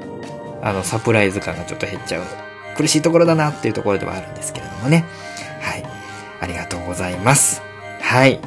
[0.62, 2.47] あの、サプライズ感がちょっと減っちゃう。
[2.78, 5.06] 苦しいところだなっていうところではあるんですけれどもね。
[5.62, 5.84] はい。
[6.40, 7.62] ありがとうございます。
[8.02, 8.40] はい。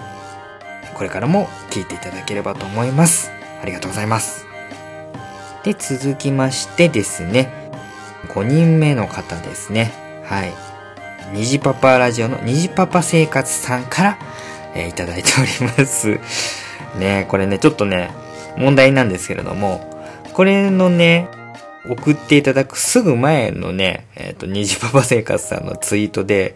[0.95, 3.31] これからも聞いていただければと思います。
[3.63, 4.47] ありがとうございます。
[5.65, 7.71] で、続きましてですね、
[8.29, 9.93] 5人目の方ですね。
[10.25, 10.53] はい。
[11.33, 14.19] 虹パパラジオの虹パパ生活さんから、
[14.75, 16.21] えー、いただいております。
[16.99, 18.11] ねこれね、ちょっとね、
[18.57, 19.81] 問題なんですけれども、
[20.33, 21.29] これのね、
[21.89, 26.55] 送っていただくすぐ前のね、えっ、ー、と、虹パパ生活さんのツイートで、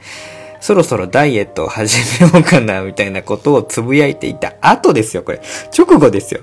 [0.60, 5.40] そろそろダイエットを始めようかな、みたいなことをつぶやいていた後ですよ、これ。
[5.76, 6.40] 直後ですよ。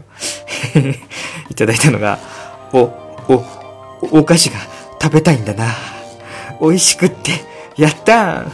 [1.49, 2.19] いただいたのが、
[2.73, 2.91] お、
[3.27, 3.43] お、
[4.19, 4.57] お菓子が
[5.01, 5.75] 食べたいんだな。
[6.59, 7.31] 美味しくって、
[7.77, 8.51] やったー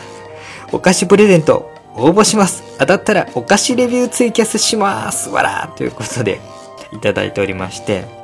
[0.71, 6.39] お菓子プレゼント応募します当たったらお菓子レビューツイキャスしますわらということで
[6.93, 8.16] いただいておりまして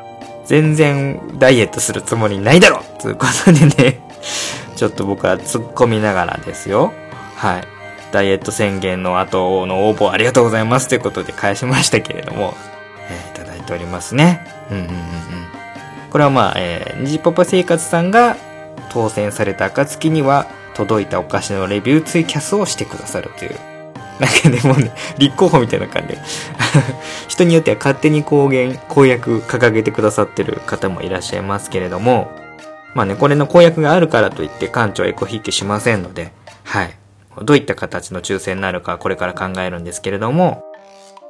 [0.45, 3.99] 全然ダイエットするつもりないだろということでね。
[4.75, 6.93] ちょっと僕は突っ込みながらですよ。
[7.35, 7.63] はい。
[8.11, 12.53] ダイエット宣言の後の応募ありがとうございますということで返しましたけれども、
[13.09, 14.45] えー、いただいておりますね。
[14.69, 14.97] うんうんうんうん。
[16.11, 18.37] これはまあ、えー、虹パパ生活さんが
[18.89, 23.72] 当選された暁には届いたお菓子のレビューツイキャスをしてくださるという。
[24.19, 26.17] なんかね、もうね、立候補みたいな感じで。
[27.27, 32.31] 人によっては勝手に公言、公約掲げてくださってる方もいらっしゃいますけれども、
[32.93, 36.31] まあね、これの公約があるからといって館長はエコひいきしませんので、
[36.63, 36.93] はい。
[37.41, 40.63] どういった形の抽選になるかこれから考えるんですけれども、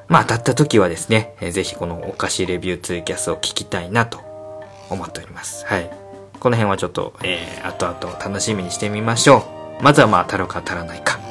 [0.09, 4.19] まあ当たった時はですね、えー、ぜひこのお菓子レビューツイキャスを聞きたいなと
[4.89, 5.65] 思っております。
[5.65, 5.89] はい。
[6.39, 9.45] この辺はちょっと、えー、後々楽しみにしてみましょ
[9.79, 9.83] う。
[9.83, 11.22] まずはまあ、当たるか当たらないか。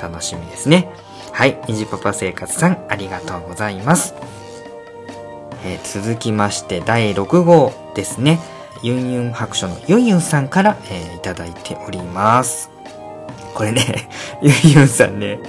[0.00, 0.88] 楽しみですね。
[1.32, 1.60] はい。
[1.68, 4.14] にじパパ生活さん、ありがとうございます。
[5.64, 8.40] えー、続きまして、第6号ですね。
[8.82, 12.70] ユンユン白書のユンユンさんから、えー、いただいております。
[13.54, 14.08] これね、
[14.40, 15.40] ユンユンさんね、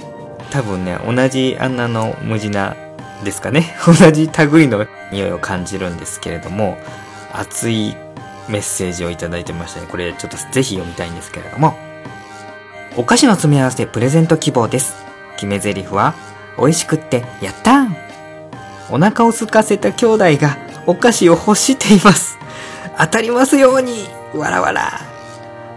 [0.50, 2.76] 多分ね、同じあんなの無地な
[3.24, 3.74] ですかね。
[3.86, 6.76] 同じ類の匂いを感じるんですけれども、
[7.32, 7.96] 熱い
[8.48, 9.86] メッセージをいただいてましたね。
[9.88, 11.89] これちょっとぜひ読みたいんですけれども。
[12.96, 14.96] お菓子の詰め合わせプレゼント希望です。
[15.36, 16.14] 決め台詞は、
[16.58, 17.96] 美味しくってやったーん
[18.90, 22.36] お腹を空かせた兄弟がお菓子を欲しています。
[22.98, 25.00] 当たりますようにわらわら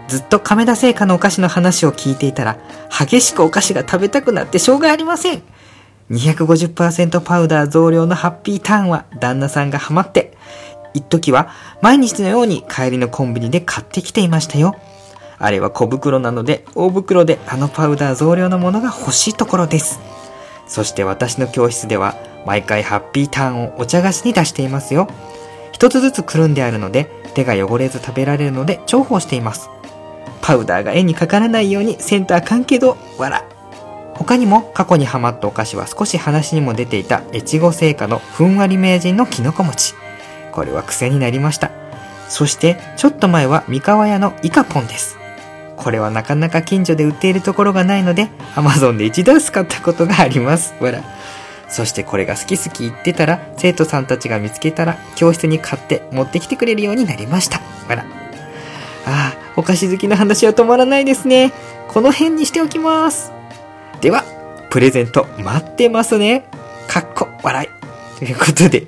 [0.08, 2.58] ずっと亀田製菓のお菓子の話を聞いていたら、
[2.90, 5.42] 激しくお菓子が食べたくなってしょうがありません。
[6.10, 10.36] 250%パウダー増量のハッピーターンは旦那さんがハマって、
[10.92, 11.48] 一時は
[11.80, 14.76] 毎日のように帰りのコンビニで買ってきていましたよ。
[15.44, 20.00] あれは小袋なので大袋であのパウダー増量のものが欲しいところです。
[20.66, 25.06] そして私の教室では毎回ハッピーターンをお茶菓子に出していますよ。
[25.72, 29.68] 一つずつくるんであるので手が汚れず食べられるので重宝しています。
[30.40, 33.44] パウダーが絵にかからないようにセンターかんけど、わら。
[34.14, 39.92] 他にも過去にハマったお菓子は少し話にも出ていた越後製菓のふんわり名人のきのこ餅。
[40.52, 41.70] これは癖になりました。
[42.30, 45.18] そして、ちょっと前は三河屋のイカポンです。
[45.84, 50.72] これはなかなか近所で売っているところがないので、Amazon で一度使ったことがあります。
[50.80, 51.04] わら。
[51.68, 57.60] そしてこれが好き好き言ってたら、生徒さんたちが見つけたら、教室に買って持ってきてくれるようになりました。
[57.86, 58.06] わら。
[59.04, 61.52] ああ、お菓子好きの話は止まらないですね。
[61.88, 63.30] この辺にしておきます。
[64.00, 64.24] では、
[64.70, 66.46] プレゼント待ってますね。
[66.88, 67.83] かっこ笑い。
[68.24, 68.86] ということで、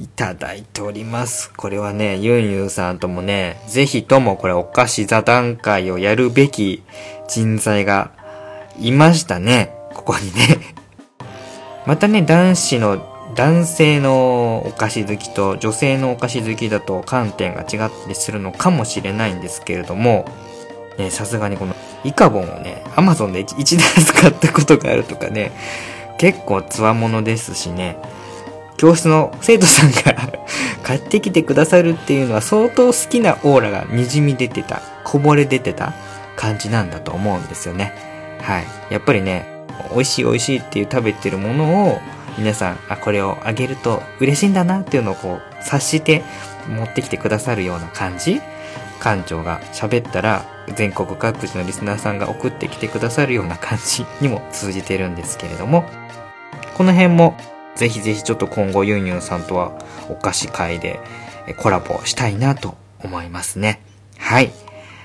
[0.00, 1.52] いただいております。
[1.52, 6.82] これはね、ユンユンさんともね、ぜひともこれお菓子座談会をやるべき
[7.28, 8.12] 人材が
[8.80, 9.74] いましたね。
[9.92, 10.74] ここにね。
[11.84, 20.24] またね、男子の、男性のお菓子好きと女性のお菓子好きだと観点が違ったりするのかもしれないんですけれども、
[20.96, 25.52] ね、さすがにこのイカボンをね、アマゾンで一台使ったことがあるとかね、
[26.16, 27.96] 結構つわものですしね、
[28.82, 30.40] 教室の生徒さんが
[30.82, 35.92] 買ってきてくださるっていうのは相当好きなオーラが滲み出てた、こぼれ出てた
[36.34, 37.92] 感じなんだと思うんですよね。
[38.40, 38.64] はい。
[38.90, 39.46] やっぱりね、
[39.92, 42.00] 美味しい美味しいっていう食べてるものを
[42.36, 46.24] 皆さん、あ、これをあげると嬉しいんだなっていうのをこう察して
[46.68, 48.40] 持ってきてくださるような感じ
[49.00, 55.84] 館長が喋ったら全国各地のリスナーさんが送ってきてくださるような感じにも通じてるんですけれども、
[56.76, 57.36] この辺も
[57.76, 59.72] ぜひぜひちょっと今後ユンユンさんとは
[60.08, 61.00] お菓子会で
[61.58, 63.80] コラボしたいなと思いますね。
[64.18, 64.52] はい。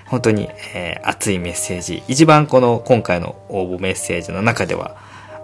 [0.08, 2.04] 本当に、えー、熱いメッセージ。
[2.08, 4.96] 一番この今回の応募メッセージの中では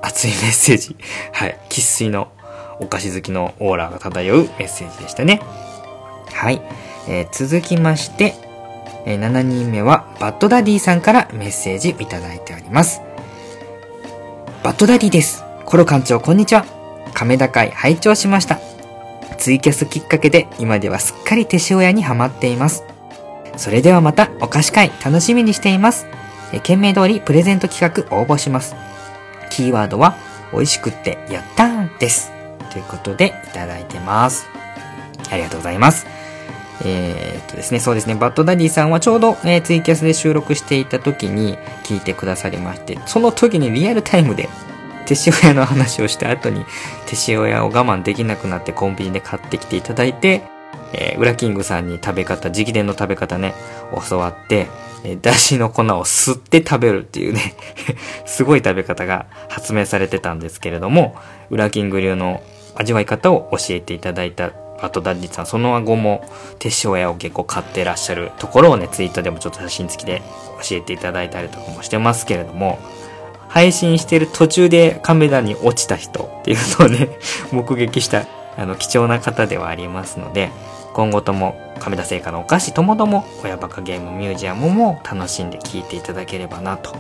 [0.02, 0.96] 熱いメッセージ。
[1.34, 1.60] はい。
[1.70, 2.32] 喫水の
[2.80, 5.42] お菓子好きのオーラが漂うメッセージでしたね。
[6.34, 6.62] はい。
[7.08, 8.36] えー、続きまして、
[9.06, 13.02] えー、7人目はバッドダディさんからメッセージいただいております。
[14.64, 15.44] バッドダディです。
[15.66, 16.83] コロ館長こんにちは。
[17.14, 18.60] 亀田会拝聴しました。
[19.38, 22.84] ツイキャスきっかけで今ではすっかり手塩屋にハマっています。
[23.58, 26.08] それではまたお菓子会楽しみにしています。
[26.52, 28.76] え件名通りプレゼント企画応募します。
[29.50, 30.16] キーワードは
[30.52, 32.32] 美味しくってやったーです。
[32.72, 34.48] ということでいただいてます。
[35.32, 36.08] ありがとうございます。
[36.86, 44.50] えー、っとですね、そうですね、バッドダディさんはちょうど、えー、ツイキャスで収録していた時に聞いてくださりまして、その時にリアルタイムで
[45.06, 46.66] 手塩屋の話をした後に
[47.16, 50.42] 手塩屋を我慢できなくなってコンビニで買ってきていただいて
[50.94, 53.54] えー、ウラキングさんに食べ方、直伝の食べ方ね、
[54.08, 54.68] 教わって、
[55.04, 57.56] えー、だしの粉を吸って食べるっていうね
[58.26, 61.16] すごい食べ方が発明されてたんですけれども、
[61.50, 62.42] ウラキング流の
[62.76, 66.24] 味わい方を教えていただいたバトダンディさん、その後も
[66.60, 70.22] 手塩屋を結構買ってらっしゃるところをね、ツイッターでもちょっと写真付きで
[70.62, 72.80] 教えていただいたりとかもしてますけれども、
[73.54, 77.10] 配信してる途中でカメラに落ちた人っていうのをね、
[77.54, 78.26] 目撃した
[78.58, 80.50] あの貴重な方ではありますので、
[80.94, 86.96] 今後とも亀田製菓のお菓子ともども親バカゲームミュージアムも楽しんで聴いていただければなと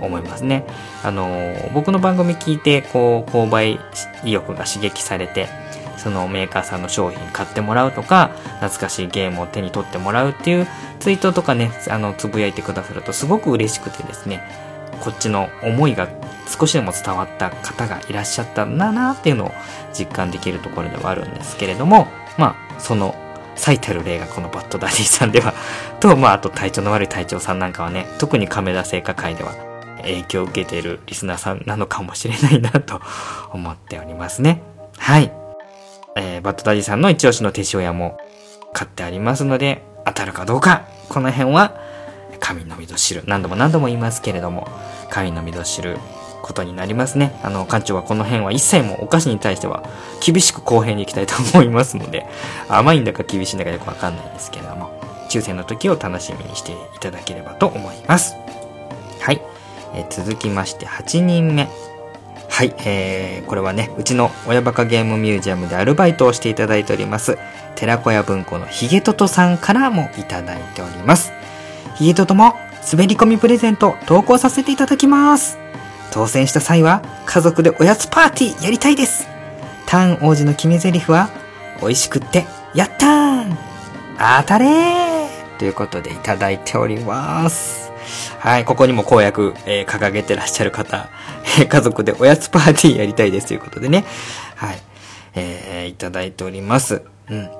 [0.00, 0.64] 思いますね。
[1.02, 3.80] あのー、僕の番組聞いて、こう、購買
[4.22, 5.48] 意欲が刺激されて、
[5.96, 8.30] そのメーカーさんの商品買ってもらうとか、
[8.60, 10.68] 懐かしいゲームを手に取ってもらうっていう
[11.00, 14.67] ツイートとかね、あの、つぶやいてくださるとすごく嬉しくてですね、
[14.98, 16.08] こっちの思いが
[16.46, 19.52] 少しでも伝わった方がいらっしゃったんだなっていうのを
[19.92, 22.06] 実感できるところではあるんですけれども、
[22.38, 23.14] まあ、その
[23.56, 25.52] 最たる例がこのバッドダディさんでは、
[26.00, 29.54] と、まあ、あと体調の悪い隊長さんなんかはね、特に亀田製菓会では
[30.02, 33.00] 影響を受けているリスナーさんなのかもしれないなと
[33.52, 34.62] 思っておりますね。
[34.96, 35.32] はい。
[36.16, 38.18] えー、バッドダディさんの一押しの手塩屋も
[38.72, 41.80] 買ってありますので、当たるかどうか、この辺は、
[42.40, 43.22] 神のみぞ知る。
[43.26, 44.68] 何度も何度も言いますけれども、
[45.10, 45.98] 神のみぞ知る
[46.42, 47.38] ことになりますね。
[47.42, 49.82] あの、館長はこの辺は一切もお菓子に対しては
[50.24, 52.26] 厳しく公平に行きたいと思いますので、
[52.68, 54.90] 甘いんだか厳しいんだかよくわかんないんですけれども、
[55.28, 58.34] 抽選の時を楽しみにしていただければと思います。
[59.20, 59.42] はい。
[59.94, 61.68] え、続きまして8人目。
[62.48, 67.38] はい、えー、これはね、うちの親バカゲームミュージアムでアルバイトをしていただいております、
[67.76, 71.37] 寺子屋文庫のヒゲトトさんからもいただいております。
[71.98, 72.54] ヒゲトトも
[72.92, 75.58] 滑り込みプレゼント投稿させていただきます。
[76.12, 79.26] 当選した際は家族でおやつパーティーやりたいです。
[79.84, 81.28] ターン王子の決め台詞は、
[81.80, 83.58] 美味しくって、やったーん
[84.40, 87.90] 当たれーということでいただいております。
[88.38, 91.08] はい、ここにも公約、えー、掲げてらっしゃる方、
[91.58, 94.04] えー、家族でおやつパーティーやりたいですということでね。
[94.54, 94.78] はい、
[95.34, 97.02] えー、いただいております。
[97.28, 97.50] うん。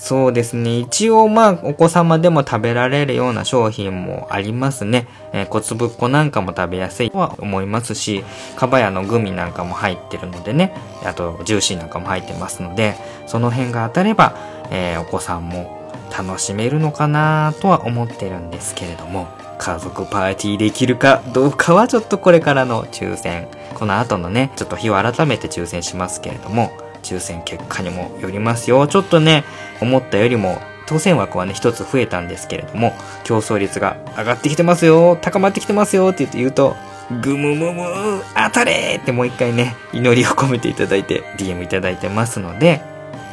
[0.00, 0.78] そうですね。
[0.78, 5.08] 一応まあ、お子様でも食べられるような商品もありますね。
[5.32, 8.24] えー、小粒っこなんかも食べやすいとは思いますし、
[8.56, 10.72] かばやのグミなんかも入ってるのでね、
[11.04, 12.94] あとジューシーなんかも入ってますので、
[13.26, 14.34] その辺が当たれば、
[14.70, 19.26] えー、お子さんも楽しめるのかなとは思ってるんですけれども、
[19.58, 26.70] 家族パーティーできるかどうかはちょっとこれからの抽選、この後のね、ちょっと日を改めて抽選しますけれども、
[27.14, 28.86] 抽選結果にもよりますよ。
[28.86, 29.44] ちょっとね、
[29.80, 36.76] 思ったよりも当選枠はね、一つ増えたんですけれども、競争率が上がってきてますよ、高まってきてますよって言うと、
[37.22, 42.80] ぐむむむ当たれってもう一回ね、祈りを込めていただいて、DM いただいてますので、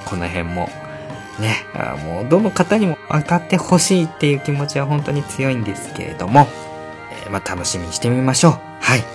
[0.05, 0.69] この辺も、
[1.39, 6.47] ね、あもうどの方にも当たってほしいっていう気持ちは本当に強いんですけれども、
[7.25, 8.51] えー、まあ楽しみにしてみましょう。
[8.81, 9.14] はい。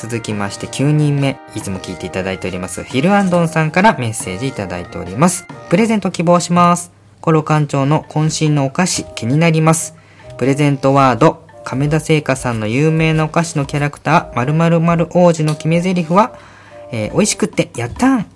[0.00, 5.46] 続きまして9人目、いつも聞いていただいております、ヒルアンドンさんからメッセージいただいております。
[5.68, 6.90] プレゼント希望します。
[7.20, 9.94] コロ館長の渾身のお菓子気になります。
[10.38, 16.32] プレゼントワード、亀田製菓さんの有名なお菓子のキャラクター、〇〇〇王子の決め台詞は、
[16.92, 18.26] えー、美味しくってやったん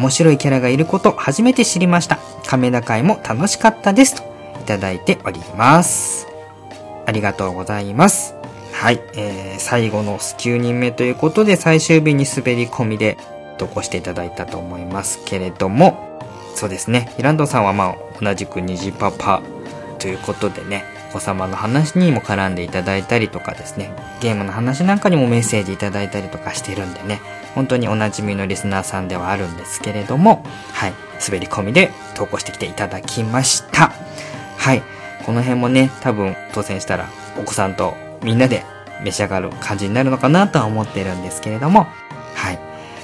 [0.00, 2.18] 面白いキャラがいること初めて知りました。
[2.44, 4.16] 亀田会も楽しかったです。
[4.16, 4.22] と
[4.60, 6.26] いただいております。
[7.06, 8.37] ありがとうございます。
[8.78, 13.18] はい、えー、最後の9人目ということで最終日に滑り込みで
[13.58, 16.20] 投稿していただいたと思いますけれども、
[16.54, 19.42] そうですね、イランドさんはまあ同じく虹パパ
[19.98, 27.20] ということでね、お子様の話にも絡んでいただいたりとかですね、ゲームの話なんかにもメッセージいただいたりとかしてるんでね、
[27.56, 30.92] 本当におなじみのリスナーさんではあるんですけれども、はい、
[31.26, 33.92] 滑り込みで投稿してきていただきました。
[34.56, 34.84] はい、
[35.26, 38.64] この辺もね、多分当選したらお子さんとみんなで
[39.04, 41.86] 召し上がる感じになるのかなとは思ってるんですけれども、
[42.34, 42.58] はい。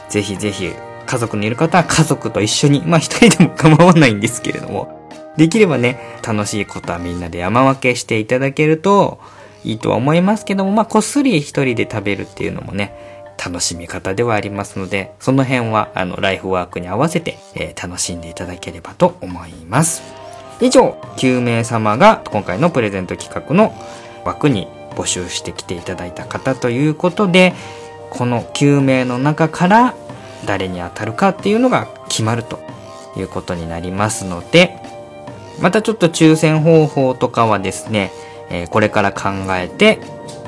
[0.09, 0.73] ぜひぜひ、
[1.07, 9.19] 家族にいる方は家族と一緒に、まあ一人でも構わないんですけれども、できればね、楽しいことはみんなで山分けしていただけると
[9.65, 12.95] いいとは思いますけども、まあこっそり一人で食べるっていうのもね、
[13.45, 20.03] 楽しみ方ではありますので、その辺は、あの、ライフワークに合わせて、えー、楽しんでいただければと思います。
[20.61, 23.75] 以上、9名様が今回のプレゼント企画の
[24.25, 27.55] 枠に募集してきていただいた方ということで
[28.11, 29.95] この9名の中から
[30.47, 32.59] 誰に当たるかっていうのが決まると
[33.17, 34.79] いうことになりますので
[35.61, 38.11] またちょっと抽選方法とかはですね、
[38.51, 40.01] えー、これから考えて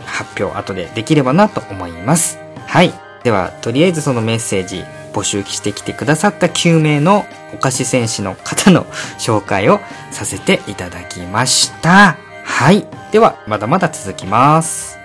[0.04, 2.38] 発表後でできればなと思います。
[2.66, 2.92] はい。
[3.22, 7.24] では、とりあえずそのメッセージ募集してきてくださった9名の
[7.54, 8.84] お菓子戦士の方の
[9.18, 9.80] 紹介を
[10.10, 12.25] させていただきました。
[12.48, 12.86] はい。
[13.12, 14.96] では、まだまだ続きます。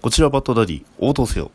[0.00, 1.50] こちらバッドダディ応答せよ。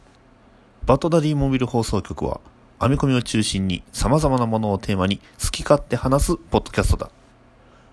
[0.86, 2.42] バッドダディモビル放送局は、
[2.80, 7.10] 編み込みを中心に様々なものをテーマに好き勝手話すポッドキャストだ。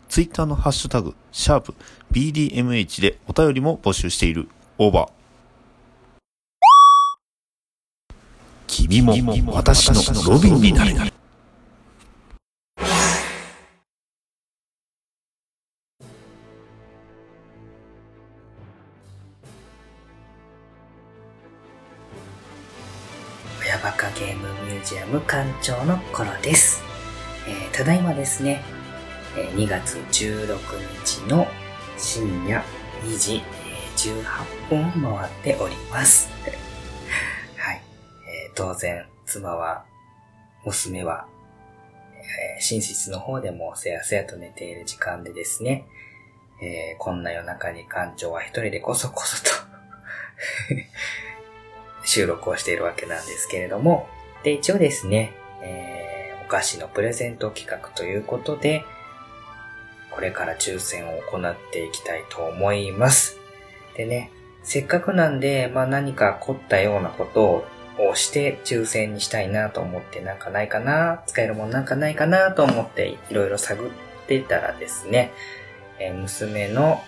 [0.09, 1.75] ツイッターのハッシュタグ、シャープ
[2.13, 4.49] BDMH でお便りも募集している。
[4.79, 5.24] オーバー。
[8.67, 10.93] 君も私のロビンになれ。
[23.61, 26.83] 親バカゲームミュージアム館長の頃です。
[27.47, 28.63] えーただいまですね、
[29.37, 30.59] えー2月16
[31.05, 31.47] 日の
[31.97, 32.63] 深夜
[33.05, 34.23] 2時、えー
[34.69, 36.29] 18分を回っております。
[38.55, 39.85] 当然、妻は、
[40.65, 41.27] 娘は、
[42.17, 45.85] えー寝室の方でもせやせやと寝ている時間でですね、
[46.63, 49.51] えーこんな夜中に館長は一人でこそこそと
[52.07, 54.09] 収録をしているわけなんですけれども、
[54.43, 55.33] で、一応ですね、
[55.63, 58.85] えーお菓子のプレゼント企画ということで、
[60.11, 63.39] これから抽選を行っていきたいと思います。
[63.97, 64.31] でね、
[64.63, 67.67] せっかくなんで、まあ何か凝ったようなことを
[67.99, 73.91] をして抽選にしたいなと思ってなんかないかな、使えるもんなんかないかなと思っていろいろ探っ
[74.27, 75.33] てたらですね、
[75.99, 77.01] えー娘の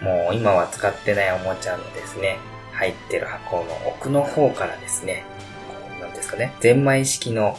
[0.00, 2.38] もう今は使ってないおもちゃのですね、
[2.72, 5.24] 入ってる箱の奥の方からですね、
[5.68, 7.58] こうなんですかね、ゼンマイ式の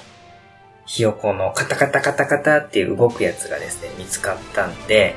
[0.85, 5.15] ひよこのカタカタカタカタっていう動くやつがですね、見つかったんで、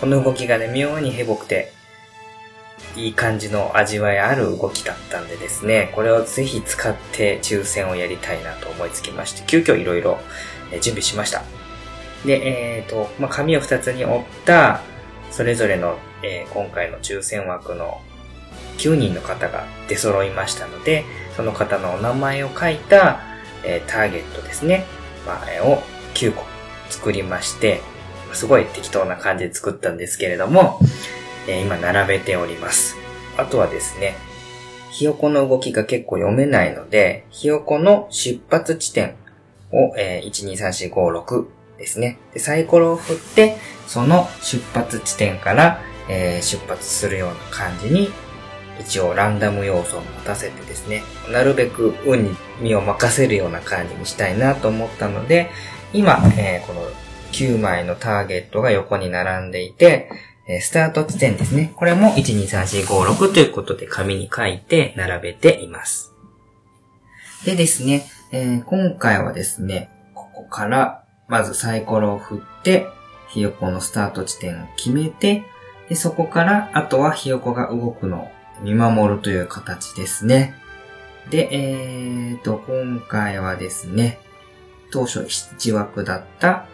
[0.00, 1.72] この動きがね、妙にヘボくて、
[2.96, 10.18] いい感じの味わいある動きだったんでですね、これをぜひ使って抽選をやりたいなと思いつきまして、急遽いろいろ
[10.80, 11.42] 準備しました。
[12.24, 14.80] で、えっ、と、まあ、紙を2つに折った、
[15.30, 18.00] それぞれの、えー今回の抽選枠の
[18.78, 21.04] 9人の方が出揃いましたので、
[21.36, 23.20] その方のお名前を書いた、
[23.64, 24.84] えーターゲットですね、
[25.26, 25.82] まあ、を
[26.14, 26.44] 9個
[26.90, 27.80] 作りまして、
[28.32, 30.80] すごい適当な感じで作ったんですけれども、
[31.48, 32.96] 今並べております。
[33.36, 34.16] あとはですね、
[34.90, 39.16] ひよこの動きが結構読めないので、ひよこの出発地点
[39.72, 41.46] を、えー、1,2,3,4,5,6
[41.78, 42.18] ですね。
[42.32, 43.56] で、サイコロを振って、
[43.88, 48.10] その出発地点から、えー出発するような感じに、
[48.80, 55.50] 一応ランダム要素を持たせてですね、なるべく運に身を任せるような感じにしたいなと思ったので、
[55.92, 56.82] 今、えーこの
[57.32, 60.08] 9枚のターゲットが横に並んでいて、
[60.46, 61.72] えスタート地点ですね。
[61.76, 66.12] これも1,2,3,4,5,6ということで紙に書いて並べています。
[67.44, 72.86] でですね、えー今回はですね、ここから、まずサイコロを振って、
[73.28, 75.44] ひよこのスタート地点を決めて、
[75.88, 78.28] で、そこから、あとはひよこが動くのを
[78.62, 80.54] 見守るという形ですね。
[81.30, 84.20] で、えーと、今回はですね、
[84.90, 86.66] 当初1枠だった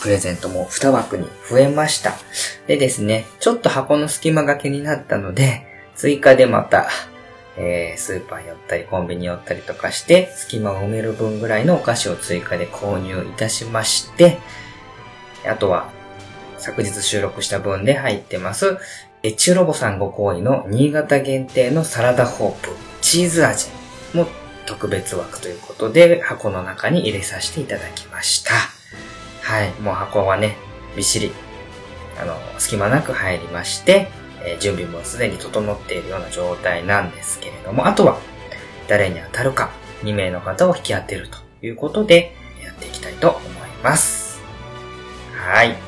[0.00, 2.14] プレゼントも2枠に増えました。
[2.66, 6.88] でですね、ちょっと箱の隙間が気になったので、追加でまた、
[7.56, 14.38] えースーパー寄ったりコンビニ寄ったりとかして、隙間を埋める分ぐらいのお菓子を追加で購入いたしまして、
[15.46, 15.90] あとは、
[16.58, 18.78] 昨日収録した分で入ってます、
[19.22, 22.70] エチュロボさんご好意の新潟限定のサラダホープ、
[23.00, 23.68] チーズ味
[24.14, 24.26] も
[24.66, 28.77] 特別枠ということで、箱の中に入れさせていただきました。
[29.48, 30.58] はい、もう箱はね、
[30.94, 31.32] びっしり、
[32.20, 34.10] あの、隙間なく入りまして、
[34.44, 38.18] えー準備もすでに整っているような状態なんですけれども、あとは、
[38.88, 39.70] 誰に当たるか、
[40.02, 43.42] 2名の方を引き当てるということで、やっていきたいと思い
[43.82, 44.42] ます。
[45.34, 45.68] はい。
[45.68, 45.87] はい。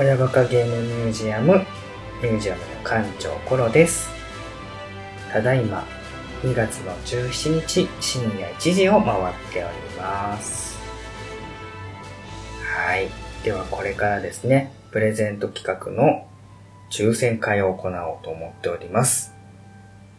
[0.00, 1.58] 親バカゲームミュージアム、
[2.22, 4.08] ミュージアムの館長コロです。
[5.30, 5.84] ただいま、
[6.42, 10.78] 2月の17日深夜1時を回っております。
[12.64, 13.10] はい。
[13.44, 16.26] ではこれからですね、プレゼント企画の
[16.90, 19.34] 抽選会を行おうと思っております。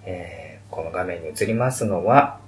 [0.06, 2.40] えーこの画面に映りますのは、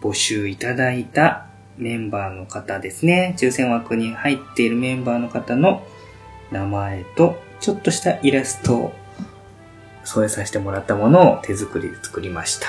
[0.00, 1.46] 募集いただいた
[1.78, 3.34] メンバーの方ですね。
[3.38, 5.86] 抽選枠に入っているメンバーの方の
[6.50, 8.94] 名前と、ちょっとしたイラストを
[10.04, 12.68] 添えさせてもらったものを手作りで作りました。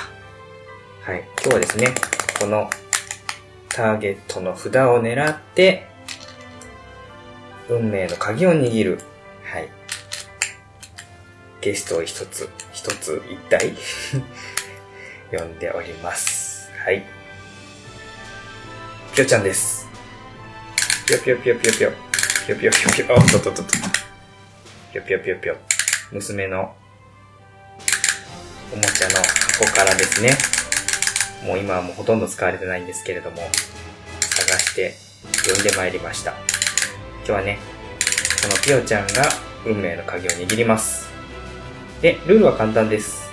[1.03, 1.23] はい。
[1.43, 1.87] 今日はですね、
[2.39, 2.69] この
[3.69, 5.87] ターゲットの札を狙って、
[7.69, 8.99] 運命の鍵を握る、
[9.43, 9.69] はい。
[11.61, 13.73] ゲストを一つ、一つ一体？
[15.31, 16.71] 呼んでおります。
[16.85, 17.16] はい。
[19.17, 19.89] ぴょちゃんです。
[21.07, 21.91] ぴょぴょぴょぴょぴょ。
[22.45, 23.17] ぴょぴょぴょぴょ。
[23.17, 23.69] あ、とっととと。
[24.93, 25.55] ぴょぴょぴょぴょ。
[26.11, 26.75] 娘の
[28.71, 29.15] おもちゃの
[29.57, 30.37] 箱からですね。
[31.47, 33.37] もう今はもうほとんど使われてないんですけれども、
[34.21, 34.93] 探して
[35.51, 36.35] 呼んでまいりました。
[37.25, 37.57] 今日はね、
[38.43, 39.23] このぴよちゃんが
[39.65, 41.09] 運命の鍵を握ります。
[42.03, 43.31] で、ルールは簡単です。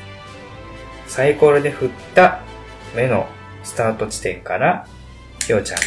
[1.07, 2.41] サイコロで振った
[2.97, 3.29] 目の
[3.63, 4.89] スタート地点から、
[5.47, 5.87] ぴよちゃんが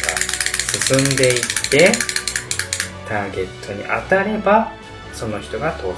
[0.86, 1.92] 進んでいって、
[3.08, 4.72] ターゲットに当たれば、
[5.12, 5.94] その人が当選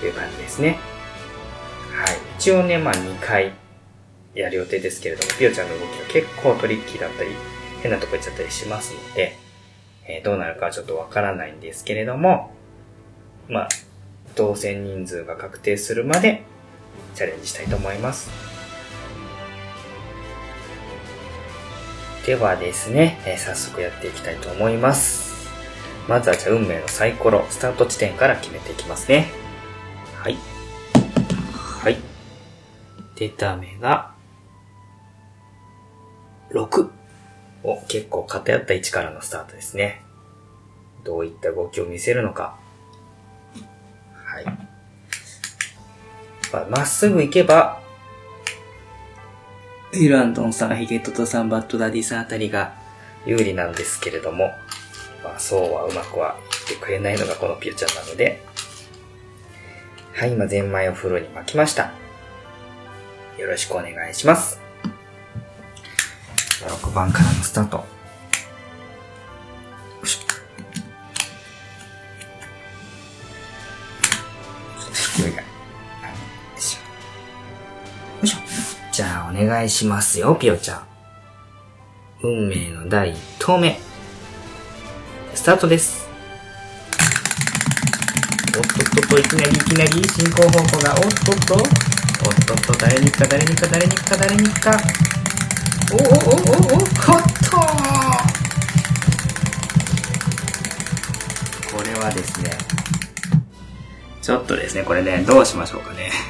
[0.00, 0.78] という感じですね。
[1.92, 2.16] はい。
[2.38, 3.52] 一応ね、まあ2回
[4.34, 7.30] やる予定ですけれども、ぴよちゃんの動きが結構トリッキーだったり、
[7.82, 9.36] 変なとこ行っちゃったりしますので、
[10.06, 12.52] えーどうなるかはちょっとわからないんですけれども、
[13.48, 13.68] まあ、
[14.34, 16.42] 当選人数が確定するまで
[17.14, 18.59] チャレンジしたいと思います。
[22.26, 25.48] ではですね、えー早速やっていきたいと思います。
[26.06, 29.28] まずはじゃあ運命のサイコロ、スタート地点から決めていきますね。
[30.16, 30.36] はい。
[31.82, 31.96] はい。
[33.16, 34.14] 出た目が、
[36.50, 36.90] 6。
[37.62, 40.02] お、結構偏った位置からのスタートですね。
[41.04, 42.58] どういった動きを見せるのか。
[44.12, 44.44] はい。
[46.52, 47.79] まあまっすぐ行けば、
[49.92, 52.74] イランドンさん、ヒゲトトさん、バッドダディさんあたりが
[53.26, 54.52] 有利なんですけれども、
[55.24, 56.36] まあそうはうまくは
[56.68, 58.40] 言ってくれないのがこのピューちゃんなので、
[60.14, 61.92] はい、今ゼンマイを風呂に巻きました。
[63.36, 64.60] よろしくお願いします。
[66.60, 67.78] 6番からのスタート。
[67.78, 67.84] よ
[70.04, 70.20] いしょ。
[78.18, 78.69] よいしょ。
[79.00, 80.82] じゃあお願いしますよ、ピオちゃん。
[82.22, 83.80] 運命の第1投目。
[85.34, 86.06] スタートです。
[88.58, 91.62] おっとっとっと、いきなりいきなり進行方向が、おっとっと、おっ
[92.44, 94.78] とっと、誰に行くか誰に行くか誰に行くか誰に行くか。
[95.92, 97.56] おおおおおおおっと
[101.74, 102.58] これはですね、
[104.20, 106.29] ちょっとですね、これね、どうしましょうかね。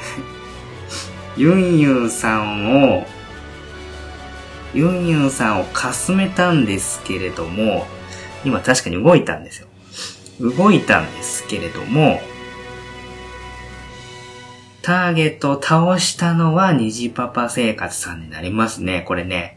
[1.40, 3.06] ユンユンさんを、
[4.74, 7.86] ユンユンさんをかすめたんですけれども、
[8.44, 9.66] 今確かに動いたんですよ。
[10.38, 12.20] 動いたんですけれども、
[14.82, 19.02] ターゲットを倒したのは虹パパ生活さんになりますね。
[19.08, 19.56] これね。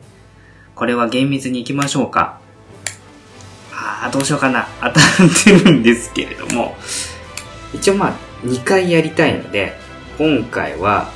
[0.76, 2.40] これは厳密に行きましょうか。
[3.74, 4.70] あー、どうしようかな。
[4.80, 6.78] 当たってるんですけれども。
[7.74, 8.14] 一応まあ、
[8.46, 9.74] 2回やりたいので、
[10.18, 11.12] 今回は、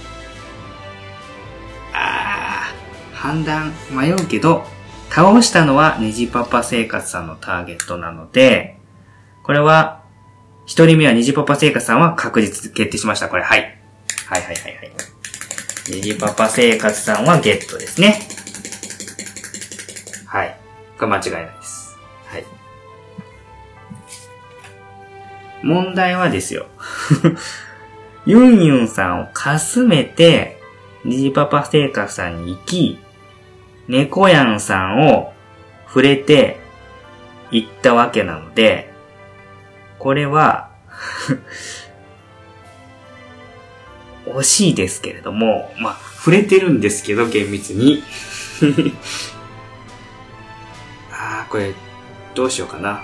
[3.17, 4.63] 判断迷うけど、
[5.09, 8.77] 倒したのは虹パパ生活さんのターゲットなので、
[9.43, 10.03] これは、
[10.65, 13.29] 一人目は虹パパ生活さんは確実決定しました。
[13.29, 13.61] これ、はい。
[14.27, 14.91] はいはいはいはい。
[15.89, 18.19] 虹パパ生活さんはゲットですね。
[20.25, 20.59] はい。
[20.99, 21.97] これ間違いないです。
[22.25, 22.45] はい。
[25.63, 26.67] 問題はですよ。
[28.27, 30.61] ユンユンさんをかすめて、
[31.05, 32.99] 虹パパ生活さんに行き、
[33.87, 35.33] 猫やんさんを
[35.87, 36.59] 触れて
[37.51, 38.91] 行ったわけなので、
[39.99, 40.71] これは、
[44.27, 48.03] 惜しいですけれども、まあ、触れてるんですけど、厳密に。
[51.11, 51.73] ああ、これ、
[52.35, 53.03] どうしようかな。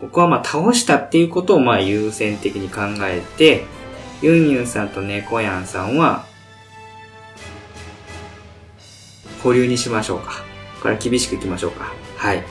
[0.00, 3.64] ここはまあ、倒したっていうことをまあ、優先的に考えて、
[4.20, 6.26] ユンユンさんと猫やんさんは、
[9.44, 10.42] 保留にしましょうか。
[10.80, 11.92] これは厳しくいきましょうか。
[12.16, 12.42] はい。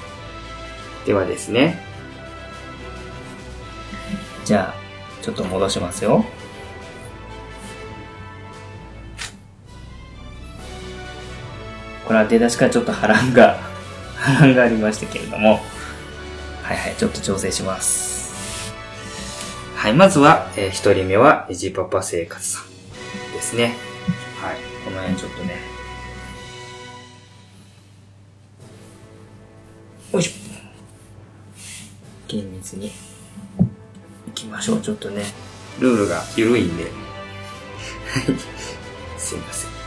[1.07, 1.83] ではですね。
[4.45, 6.23] じゃあ、ちょっと戻しますよ。
[12.05, 13.57] これは出だしからちょっと波乱が、
[14.15, 15.63] 波乱がありましたけれども。
[16.61, 18.71] はいはい、ちょっと調整します。
[19.75, 23.75] はい、まずは、えー一人目は、エジパパ生活さんですね。
[24.39, 24.57] はい。
[24.85, 25.72] この辺ちょっとね。
[30.13, 30.31] よいしょ。
[32.27, 32.91] 厳密に。
[34.27, 34.81] 行きましょう。
[34.81, 35.23] ちょっとね、
[35.79, 36.83] ルールが緩いんで。
[36.83, 36.91] はい。
[39.17, 39.71] すいません。
[39.71, 39.77] は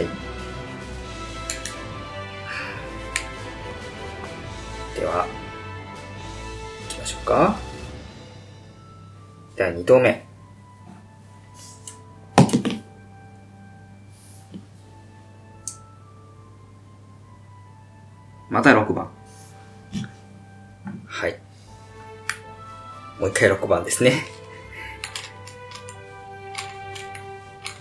[0.00, 0.06] い。
[4.98, 5.28] では、
[6.88, 7.56] 行きましょうか。
[9.56, 10.25] 第2投目。
[18.48, 19.10] また6番。
[21.06, 21.38] はい。
[23.18, 24.10] もう一回6番ですね。
[24.10, 24.16] よ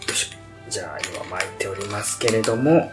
[0.09, 0.69] いしょ。
[0.69, 2.91] じゃあ今巻いておりますけれども、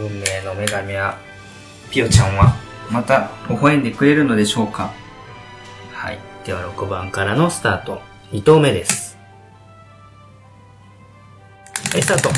[0.00, 1.18] 運命の女神は、
[1.90, 2.54] ピオちゃんは、
[2.90, 4.92] また、微笑んでくれるのでしょうか？
[5.92, 6.18] はい。
[6.44, 8.00] では6番からのスタート。
[8.32, 9.18] 2投目です。
[11.92, 12.30] はい、スタート。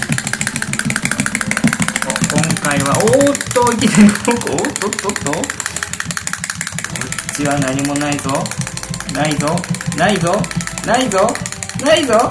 [2.32, 4.14] 今回は、おーっと、いきなり、おっ
[4.72, 5.32] とっとっと。
[5.32, 5.38] こ
[7.32, 8.30] っちは何もないぞ。
[9.14, 9.46] ないぞ。
[9.96, 10.34] ないぞ。
[10.86, 11.34] ないぞ。
[11.80, 12.28] ないぞ。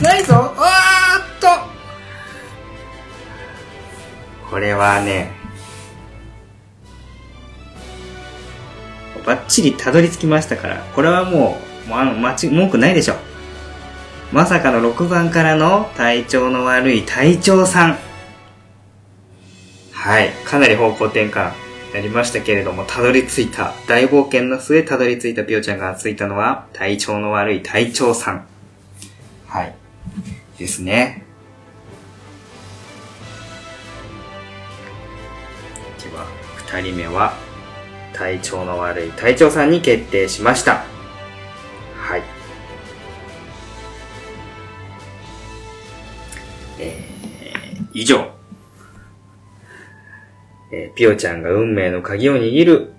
[0.00, 0.34] ないぞ。
[0.34, 1.67] わーっと。
[4.58, 5.30] これはね、
[9.24, 13.14] バッチリたどり着きましたから、これはもう、あの、間違、文句ないでしょ。
[14.32, 17.98] まさかの6番からの体調の悪い隊長さん。
[19.92, 20.30] はい。
[20.44, 28.44] かなり方向転換になりましたけれども、たどり着いた、大冒険の末たどり着いたピオちゃんが着いたのは、体調の悪い隊長さん。
[29.46, 29.72] はい。
[30.58, 31.27] ですね。
[36.70, 37.32] 二人目は
[38.12, 40.84] 体調の悪い隊長さんに決定しました
[41.96, 42.22] はい
[46.78, 48.30] えー、以上、
[50.70, 52.92] えー、ピオちゃんが運命の鍵を握る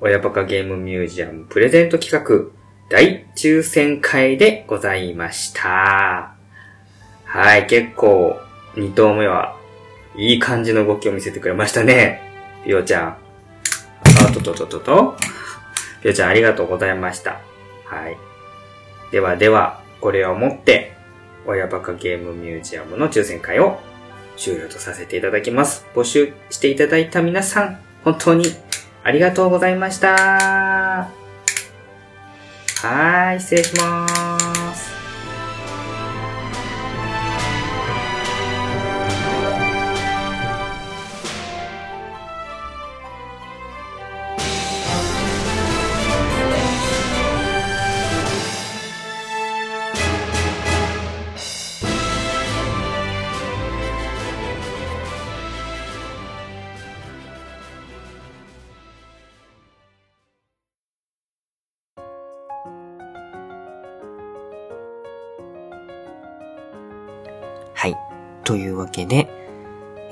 [0.00, 2.52] 親バカゲームミュージアムプレゼント企画
[2.88, 6.34] 大抽選会でございました。
[7.24, 8.40] はい、結構
[8.76, 9.56] 2投目は
[10.16, 12.27] いい感じの動きを見せてくれましたね。
[12.64, 13.16] ピオちゃん。
[14.28, 15.16] あととととと。
[16.02, 17.40] ピオちゃんありがとうございました。
[17.84, 18.16] はい。
[19.10, 20.96] ではでは、これをもって、
[21.46, 23.80] 親バカゲームミュージアムの抽選会を
[24.36, 25.86] 終了とさせていただきます。
[25.94, 28.46] 募集していただいた皆さん、本当に
[29.02, 30.14] ありがとうございました。
[30.14, 34.57] はーい、失礼します。
[68.88, 69.28] けで、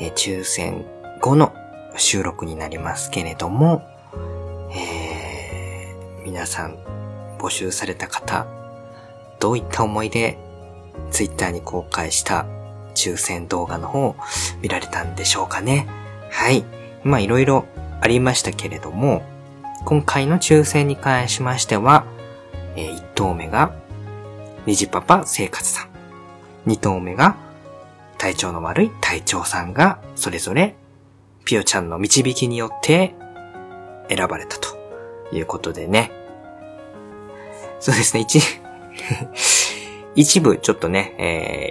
[0.01, 0.85] えー抽選
[1.20, 1.53] 後の
[1.97, 3.83] 収録になりますけれども、
[4.72, 6.77] えー皆さん
[7.39, 8.47] 募集された方、
[9.39, 10.39] どういった思いで
[11.11, 12.47] ツイッターに公開した
[12.95, 14.16] 抽選動画の方を
[14.61, 15.87] 見られたんでしょうかね。
[16.31, 16.64] はい。
[17.05, 17.64] まあいろいろ
[18.01, 19.22] ありましたけれども、
[19.85, 22.05] 今回の抽選に関しましては、
[22.74, 23.72] え1投目が、
[24.66, 26.70] 虹パパ生活さん。
[26.70, 27.37] 2投目が、
[28.19, 30.75] 体調の悪い隊長さんが、それぞれ、
[31.45, 33.14] ピオちゃんの導きによって、
[34.09, 34.77] 選ばれたと
[35.33, 36.11] いうことでね。
[37.81, 38.41] そうですね、一、
[40.14, 41.14] 一部ちょっとね、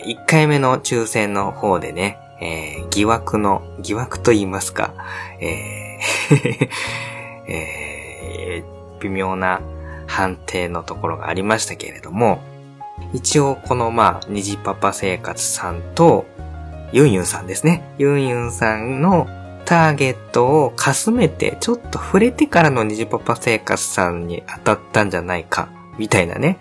[0.03, 4.93] えー、一回目の抽選の方でね、えー、疑惑の、疑惑と言いますか、
[5.39, 6.69] えー
[7.47, 8.05] えー
[9.05, 9.61] 微妙な
[10.07, 12.41] 判定のところがありましたけれども、
[13.15, 16.25] 一応このまあ、虹パパ生活さんと、
[16.91, 17.95] ユンユンさんですね。
[17.97, 19.27] ユンユンさんの
[19.65, 26.59] ターゲットをかすめて、ちょっと触れてからの虹パパ生活さんに当たったんじゃないか、みたいなね、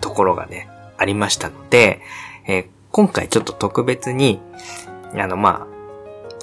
[0.00, 0.68] ところがね、
[0.98, 2.00] ありましたので、
[2.46, 4.40] えー今回ちょっと特別に、
[5.14, 5.75] あのまあ、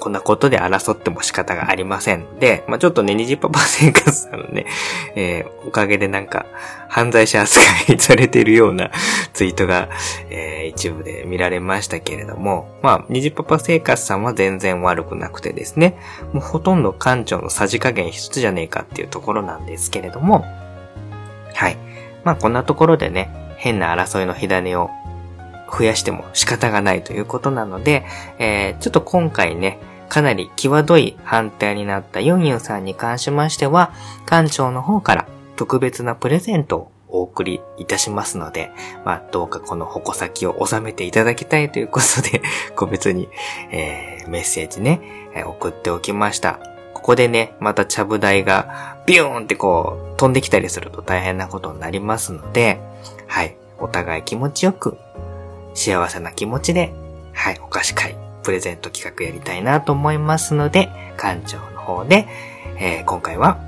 [0.04, 4.66] こんなことで争っても仕方がありませんで、まあ、ちょっとね、虹パパ生活さんのね、
[5.16, 6.44] えー、おかげでなんか、
[6.90, 7.58] 犯罪者扱
[7.90, 8.90] いされているような
[9.32, 9.88] ツイートが、
[10.28, 15.96] えー、一部で見られましたけれども、まあ、虹パパ生活さんは全然悪くなくてですね、
[16.34, 20.44] もうほとんど館長のさじ加減一つじゃねえかっていうところなんですけれども、
[21.54, 21.78] はい。
[22.24, 24.90] まあ、こんなところでね、変な争いの火種を
[25.78, 28.04] 増やしても仕方がないということなので、
[28.38, 29.78] えー、ちょっと今回ね、
[30.14, 33.92] かなり際どい判定になったユンユンさんに関しましては、
[34.26, 38.70] 館長の方から特別なプレゼントをお送りいたしますので、
[39.04, 42.42] まあ、どうかこの矛先を収めていただきたいということで、
[42.76, 43.28] 個別に、
[43.72, 45.00] えー、メッセージね、
[45.46, 46.60] 送っておきました。
[46.92, 52.78] ここでね、またちゃぶ台がビューンってこう飛んできたりすると大変なことになりますので、
[53.26, 54.96] はい、お互い気持ちよく
[55.74, 56.94] 幸せな気持ちで、
[57.32, 62.28] はい、お菓子会、プレゼント企画やりたいなと思いますので、館長の方で、
[62.78, 63.58] えー、今回は、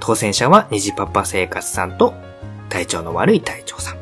[0.00, 2.14] 当選者は虹パパ生活さんと、
[2.68, 3.96] 体調の悪い隊長さん。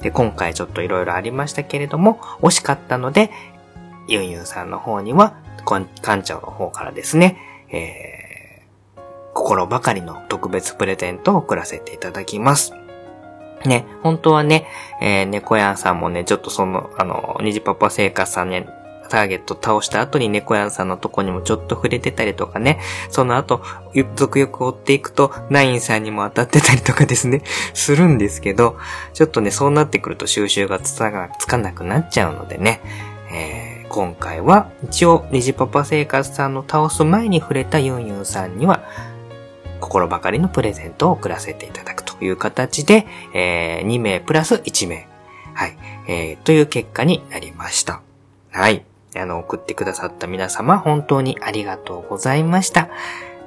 [0.00, 3.30] で、今回ちょっと色々ありましたけれども、惜しかったので、
[4.08, 5.34] ユンユンさんの方には、
[5.66, 7.36] 館長の方からですね、
[7.70, 9.00] えー、
[9.34, 12.72] 心ばかりの特別プレゼントを送らせていただきます。
[13.64, 14.66] ね、本当はね、
[15.00, 18.68] えー、猫やんさんもね、ちょっとその、あの、虹パパ生活さんね、
[19.06, 22.80] ターゲット倒した後に猫やんさんのとこにもちょっと触れてたりとかね、
[23.10, 23.62] その後、
[24.14, 27.42] 続々追っていくと、ナインさんにも当たってたりとかですね、
[27.74, 28.76] するんですけど、
[29.14, 31.10] ちょっとね、そうなってくると収集がつか
[31.58, 32.80] なくなっちゃうのでね、
[33.32, 38.82] えー、今回は、一応、虹パパ生活さんの倒す前に触れたユンユンさんには、
[39.80, 45.08] 心ばかりのプレゼントを送らせていただくという形で、えー、2名プラス1名。
[45.54, 45.76] はい。
[46.08, 48.02] えー、という結果になりました。
[48.50, 48.84] はい。
[49.18, 52.88] あの、送ってくださった皆様、本当にありがとうございました。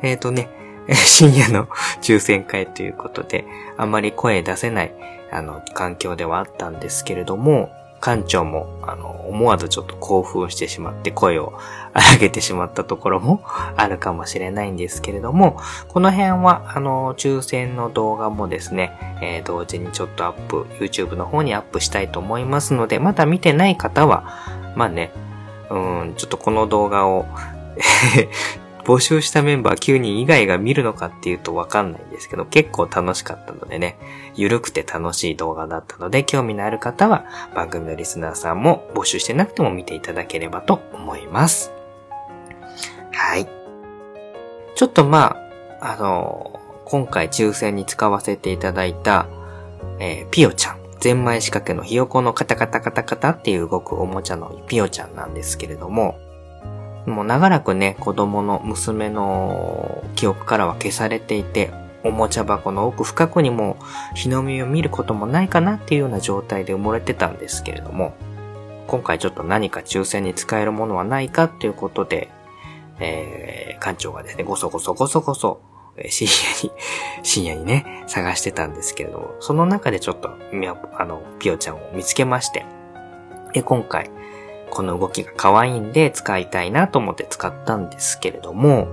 [0.02, 0.50] えっ、ー、とね、
[0.94, 1.68] 深夜の
[2.02, 3.46] 抽選会ということで、
[3.78, 4.94] あんまり声出せない、
[5.32, 11.60] あの、環境ではあったんですけれども、館長も、あの、思わずちょっと興奮してしまって声を
[11.94, 13.44] 荒げてしまったところも
[13.76, 15.60] あるかもしれないんですけれども、
[15.90, 24.24] この辺は、あの、抽選の動画もですね、えー、同時にちょっとアップ、YouTube の方にアップしたいと思いますので、まだ見てない方は、
[24.76, 25.12] まあね、
[25.70, 27.26] うん、ちょっとこの動画を
[28.86, 34.00] 募集したメンバー9人以外が見るのかっていうとわかんないんですけど、結構楽しかったのでね、
[34.36, 41.72] ゆるくて楽しい動画だったので、興味のある方は番組のリスナーさんも募集してなくても見ていただければと思います。
[43.12, 43.48] はい。
[44.76, 45.38] ちょっとま
[45.82, 49.28] あ、あの今回抽選に使わせていただいた、
[50.00, 50.79] えー、ピオちゃん。
[51.00, 56.20] ゼンマイ仕掛けのひよこのカタカタカタカタっていう動くおもちゃのピオちゃんなんですけれども、
[57.06, 61.72] もう長らくね、子供の娘の記憶からは消されていて、
[62.04, 63.78] おもちゃ箱の奥深くにも
[64.16, 68.14] 日の目を見ることもないかなっていうような状態で埋もれてたんですけれども、
[68.88, 72.30] 今回ちょっと何か抽選に使えるものはないかっていうことで、
[73.00, 75.62] えー、館長がですね、ごそごそごそごそ、
[76.08, 76.72] 深夜に、
[77.24, 80.30] 深夜にね、探してたんですけれども、その中でちょっと、
[80.98, 82.66] あの、ピオちゃんを見つけまして、
[83.54, 84.10] で、今回、
[84.70, 88.88] この動きが可愛いんで使いたいなと思って使ったんですけれども、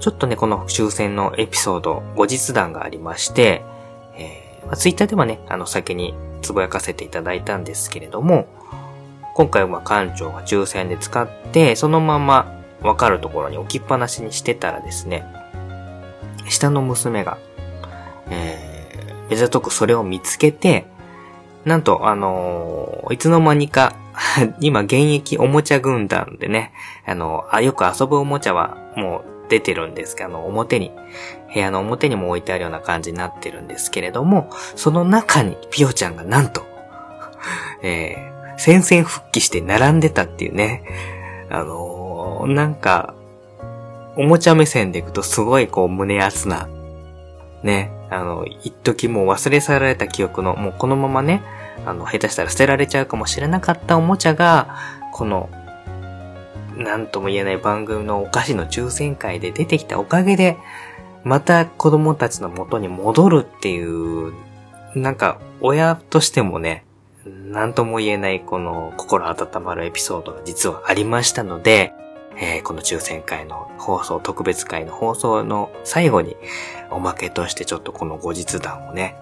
[0.00, 3.62] ちょっとね、この終戦のエピソード、後日談がありまして、
[4.16, 8.46] えー、まあ、ツイッターではね、あの、先につぶやかせていただいたんですけれども、
[9.34, 15.24] 今回は館長が抽選で使って、そのままわかるところに置きっぱなしにしてたらですね、
[16.50, 17.38] 下の娘が、
[18.28, 20.86] えー、目ざとくそれを見つけて、
[21.64, 23.94] なんと、あのー、いつの間にか
[24.60, 26.72] 今現役おもちゃ軍団でね、
[27.06, 30.92] あの、あ、よく遊ぶおもちゃはもう出てるんですけど、あの、表に、
[31.52, 36.62] 部屋の表にも置いてあるような感じになってるんですけれども、その中にピオちゃんがなんと、
[37.82, 40.84] えー、戦線復帰して並んでたっていうね、
[41.50, 43.14] あのー、なんか、
[44.16, 46.68] おもちゃ目線でいくとすごいこう胸熱な、
[47.62, 51.42] ね、あの、一時もう忘れ去られた記憶の、もうこのままね、
[51.86, 54.76] あの、下手したら捨てられちゃうかもしれなかったおもちゃが、
[55.12, 55.48] この、
[56.76, 60.56] なんとも言えない番組のお菓子の抽選会で出てきたおかげで、
[61.22, 64.32] また子供たちの元に戻るっていう、
[64.94, 66.84] なんか、親としてもね、
[67.26, 71.92] なんとも言えないこの心温まるエピソードが実はありましたので、
[72.40, 76.36] えー、この抽選会の放送、特別会の放送の最後に、
[76.90, 79.14] おまけとしてちょっとこの後日談をね、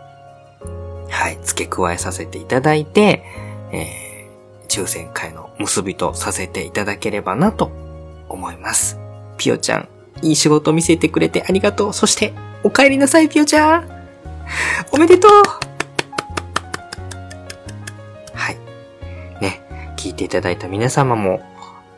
[1.11, 3.25] はい、付け加えさせていただいて、
[3.73, 7.73] えー、抽選会の結びとさせていただければなと
[8.29, 8.99] 思います。
[9.37, 9.89] ピオちゃん、
[10.23, 11.93] いい仕事見せてくれてありがとう。
[11.93, 13.91] そして、お帰りなさい、ピオちゃん。
[14.93, 15.31] おめでとう
[18.33, 18.57] はい。
[19.41, 19.61] ね、
[19.97, 21.41] 聞いていただいた皆様も、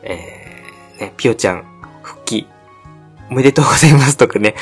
[0.03, 0.60] えー、
[1.01, 1.65] ね、ピオちゃん、
[2.03, 2.47] 復帰、
[3.31, 4.55] おめでとうございます とかね。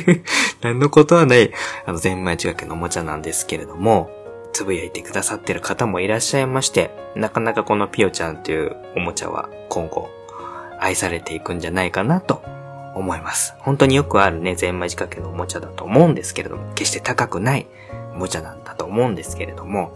[0.62, 1.52] 何のことはない、
[1.84, 4.10] あの、ゼンマイ近くのおもちゃなんですけれども、
[4.54, 10.08] つぶやいてくださってる方もいらっしゃいまして、なかなかこのピオちゃんというおもちゃは今後
[10.80, 12.42] 愛されていくんじゃないかなと
[12.94, 13.54] 思います。
[13.58, 17.66] 本当によくあるね、ゼンマイ仕掛けのおもちゃだと思うんですけれども、決して高くない
[18.14, 19.92] おもちゃなんだと思うんですけれども、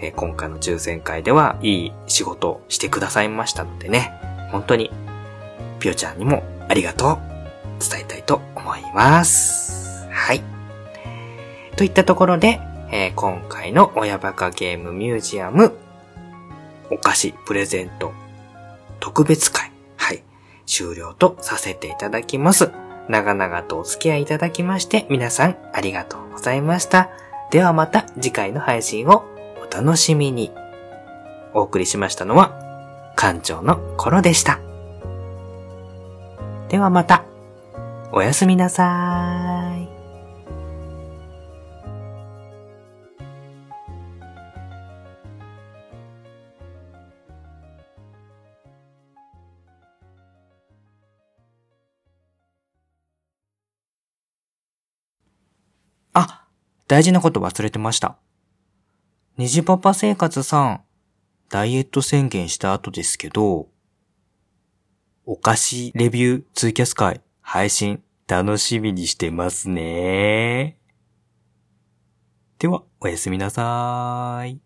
[0.00, 4.12] えー今回の抽選会ではいい仕事をしてくださいましたのでね、
[4.52, 4.92] 本当に
[5.78, 7.18] ピオちゃんにもありがとう
[7.78, 10.06] 伝えたいと思います。
[10.10, 10.42] はい。
[11.76, 12.60] といったところで、
[12.90, 15.76] えー今回の親バカゲームミュージアム
[16.90, 18.12] お菓子プレゼント
[19.00, 20.22] 特別会、はい、
[20.66, 22.70] 終了とさせていただきます。
[23.08, 27.10] 長々とお付き合いいただきまして、皆さんありがとうございました。
[27.50, 29.24] ではまた次回の配信を
[29.64, 30.50] お楽しみに。
[31.54, 34.65] お送りしましたのは、館長のコロでした。
[36.68, 37.24] ではまた、
[38.12, 39.88] おやすみなさーい。
[56.14, 56.48] あ、
[56.88, 58.16] 大事なこと忘れてました。
[59.36, 60.80] 虹パパ生活さん、
[61.48, 63.68] ダイエット宣言した後ですけど、
[65.28, 70.78] お菓子レビューツイキャス会配信楽しみにしてますね。
[72.60, 74.65] では、おやすみなさーい。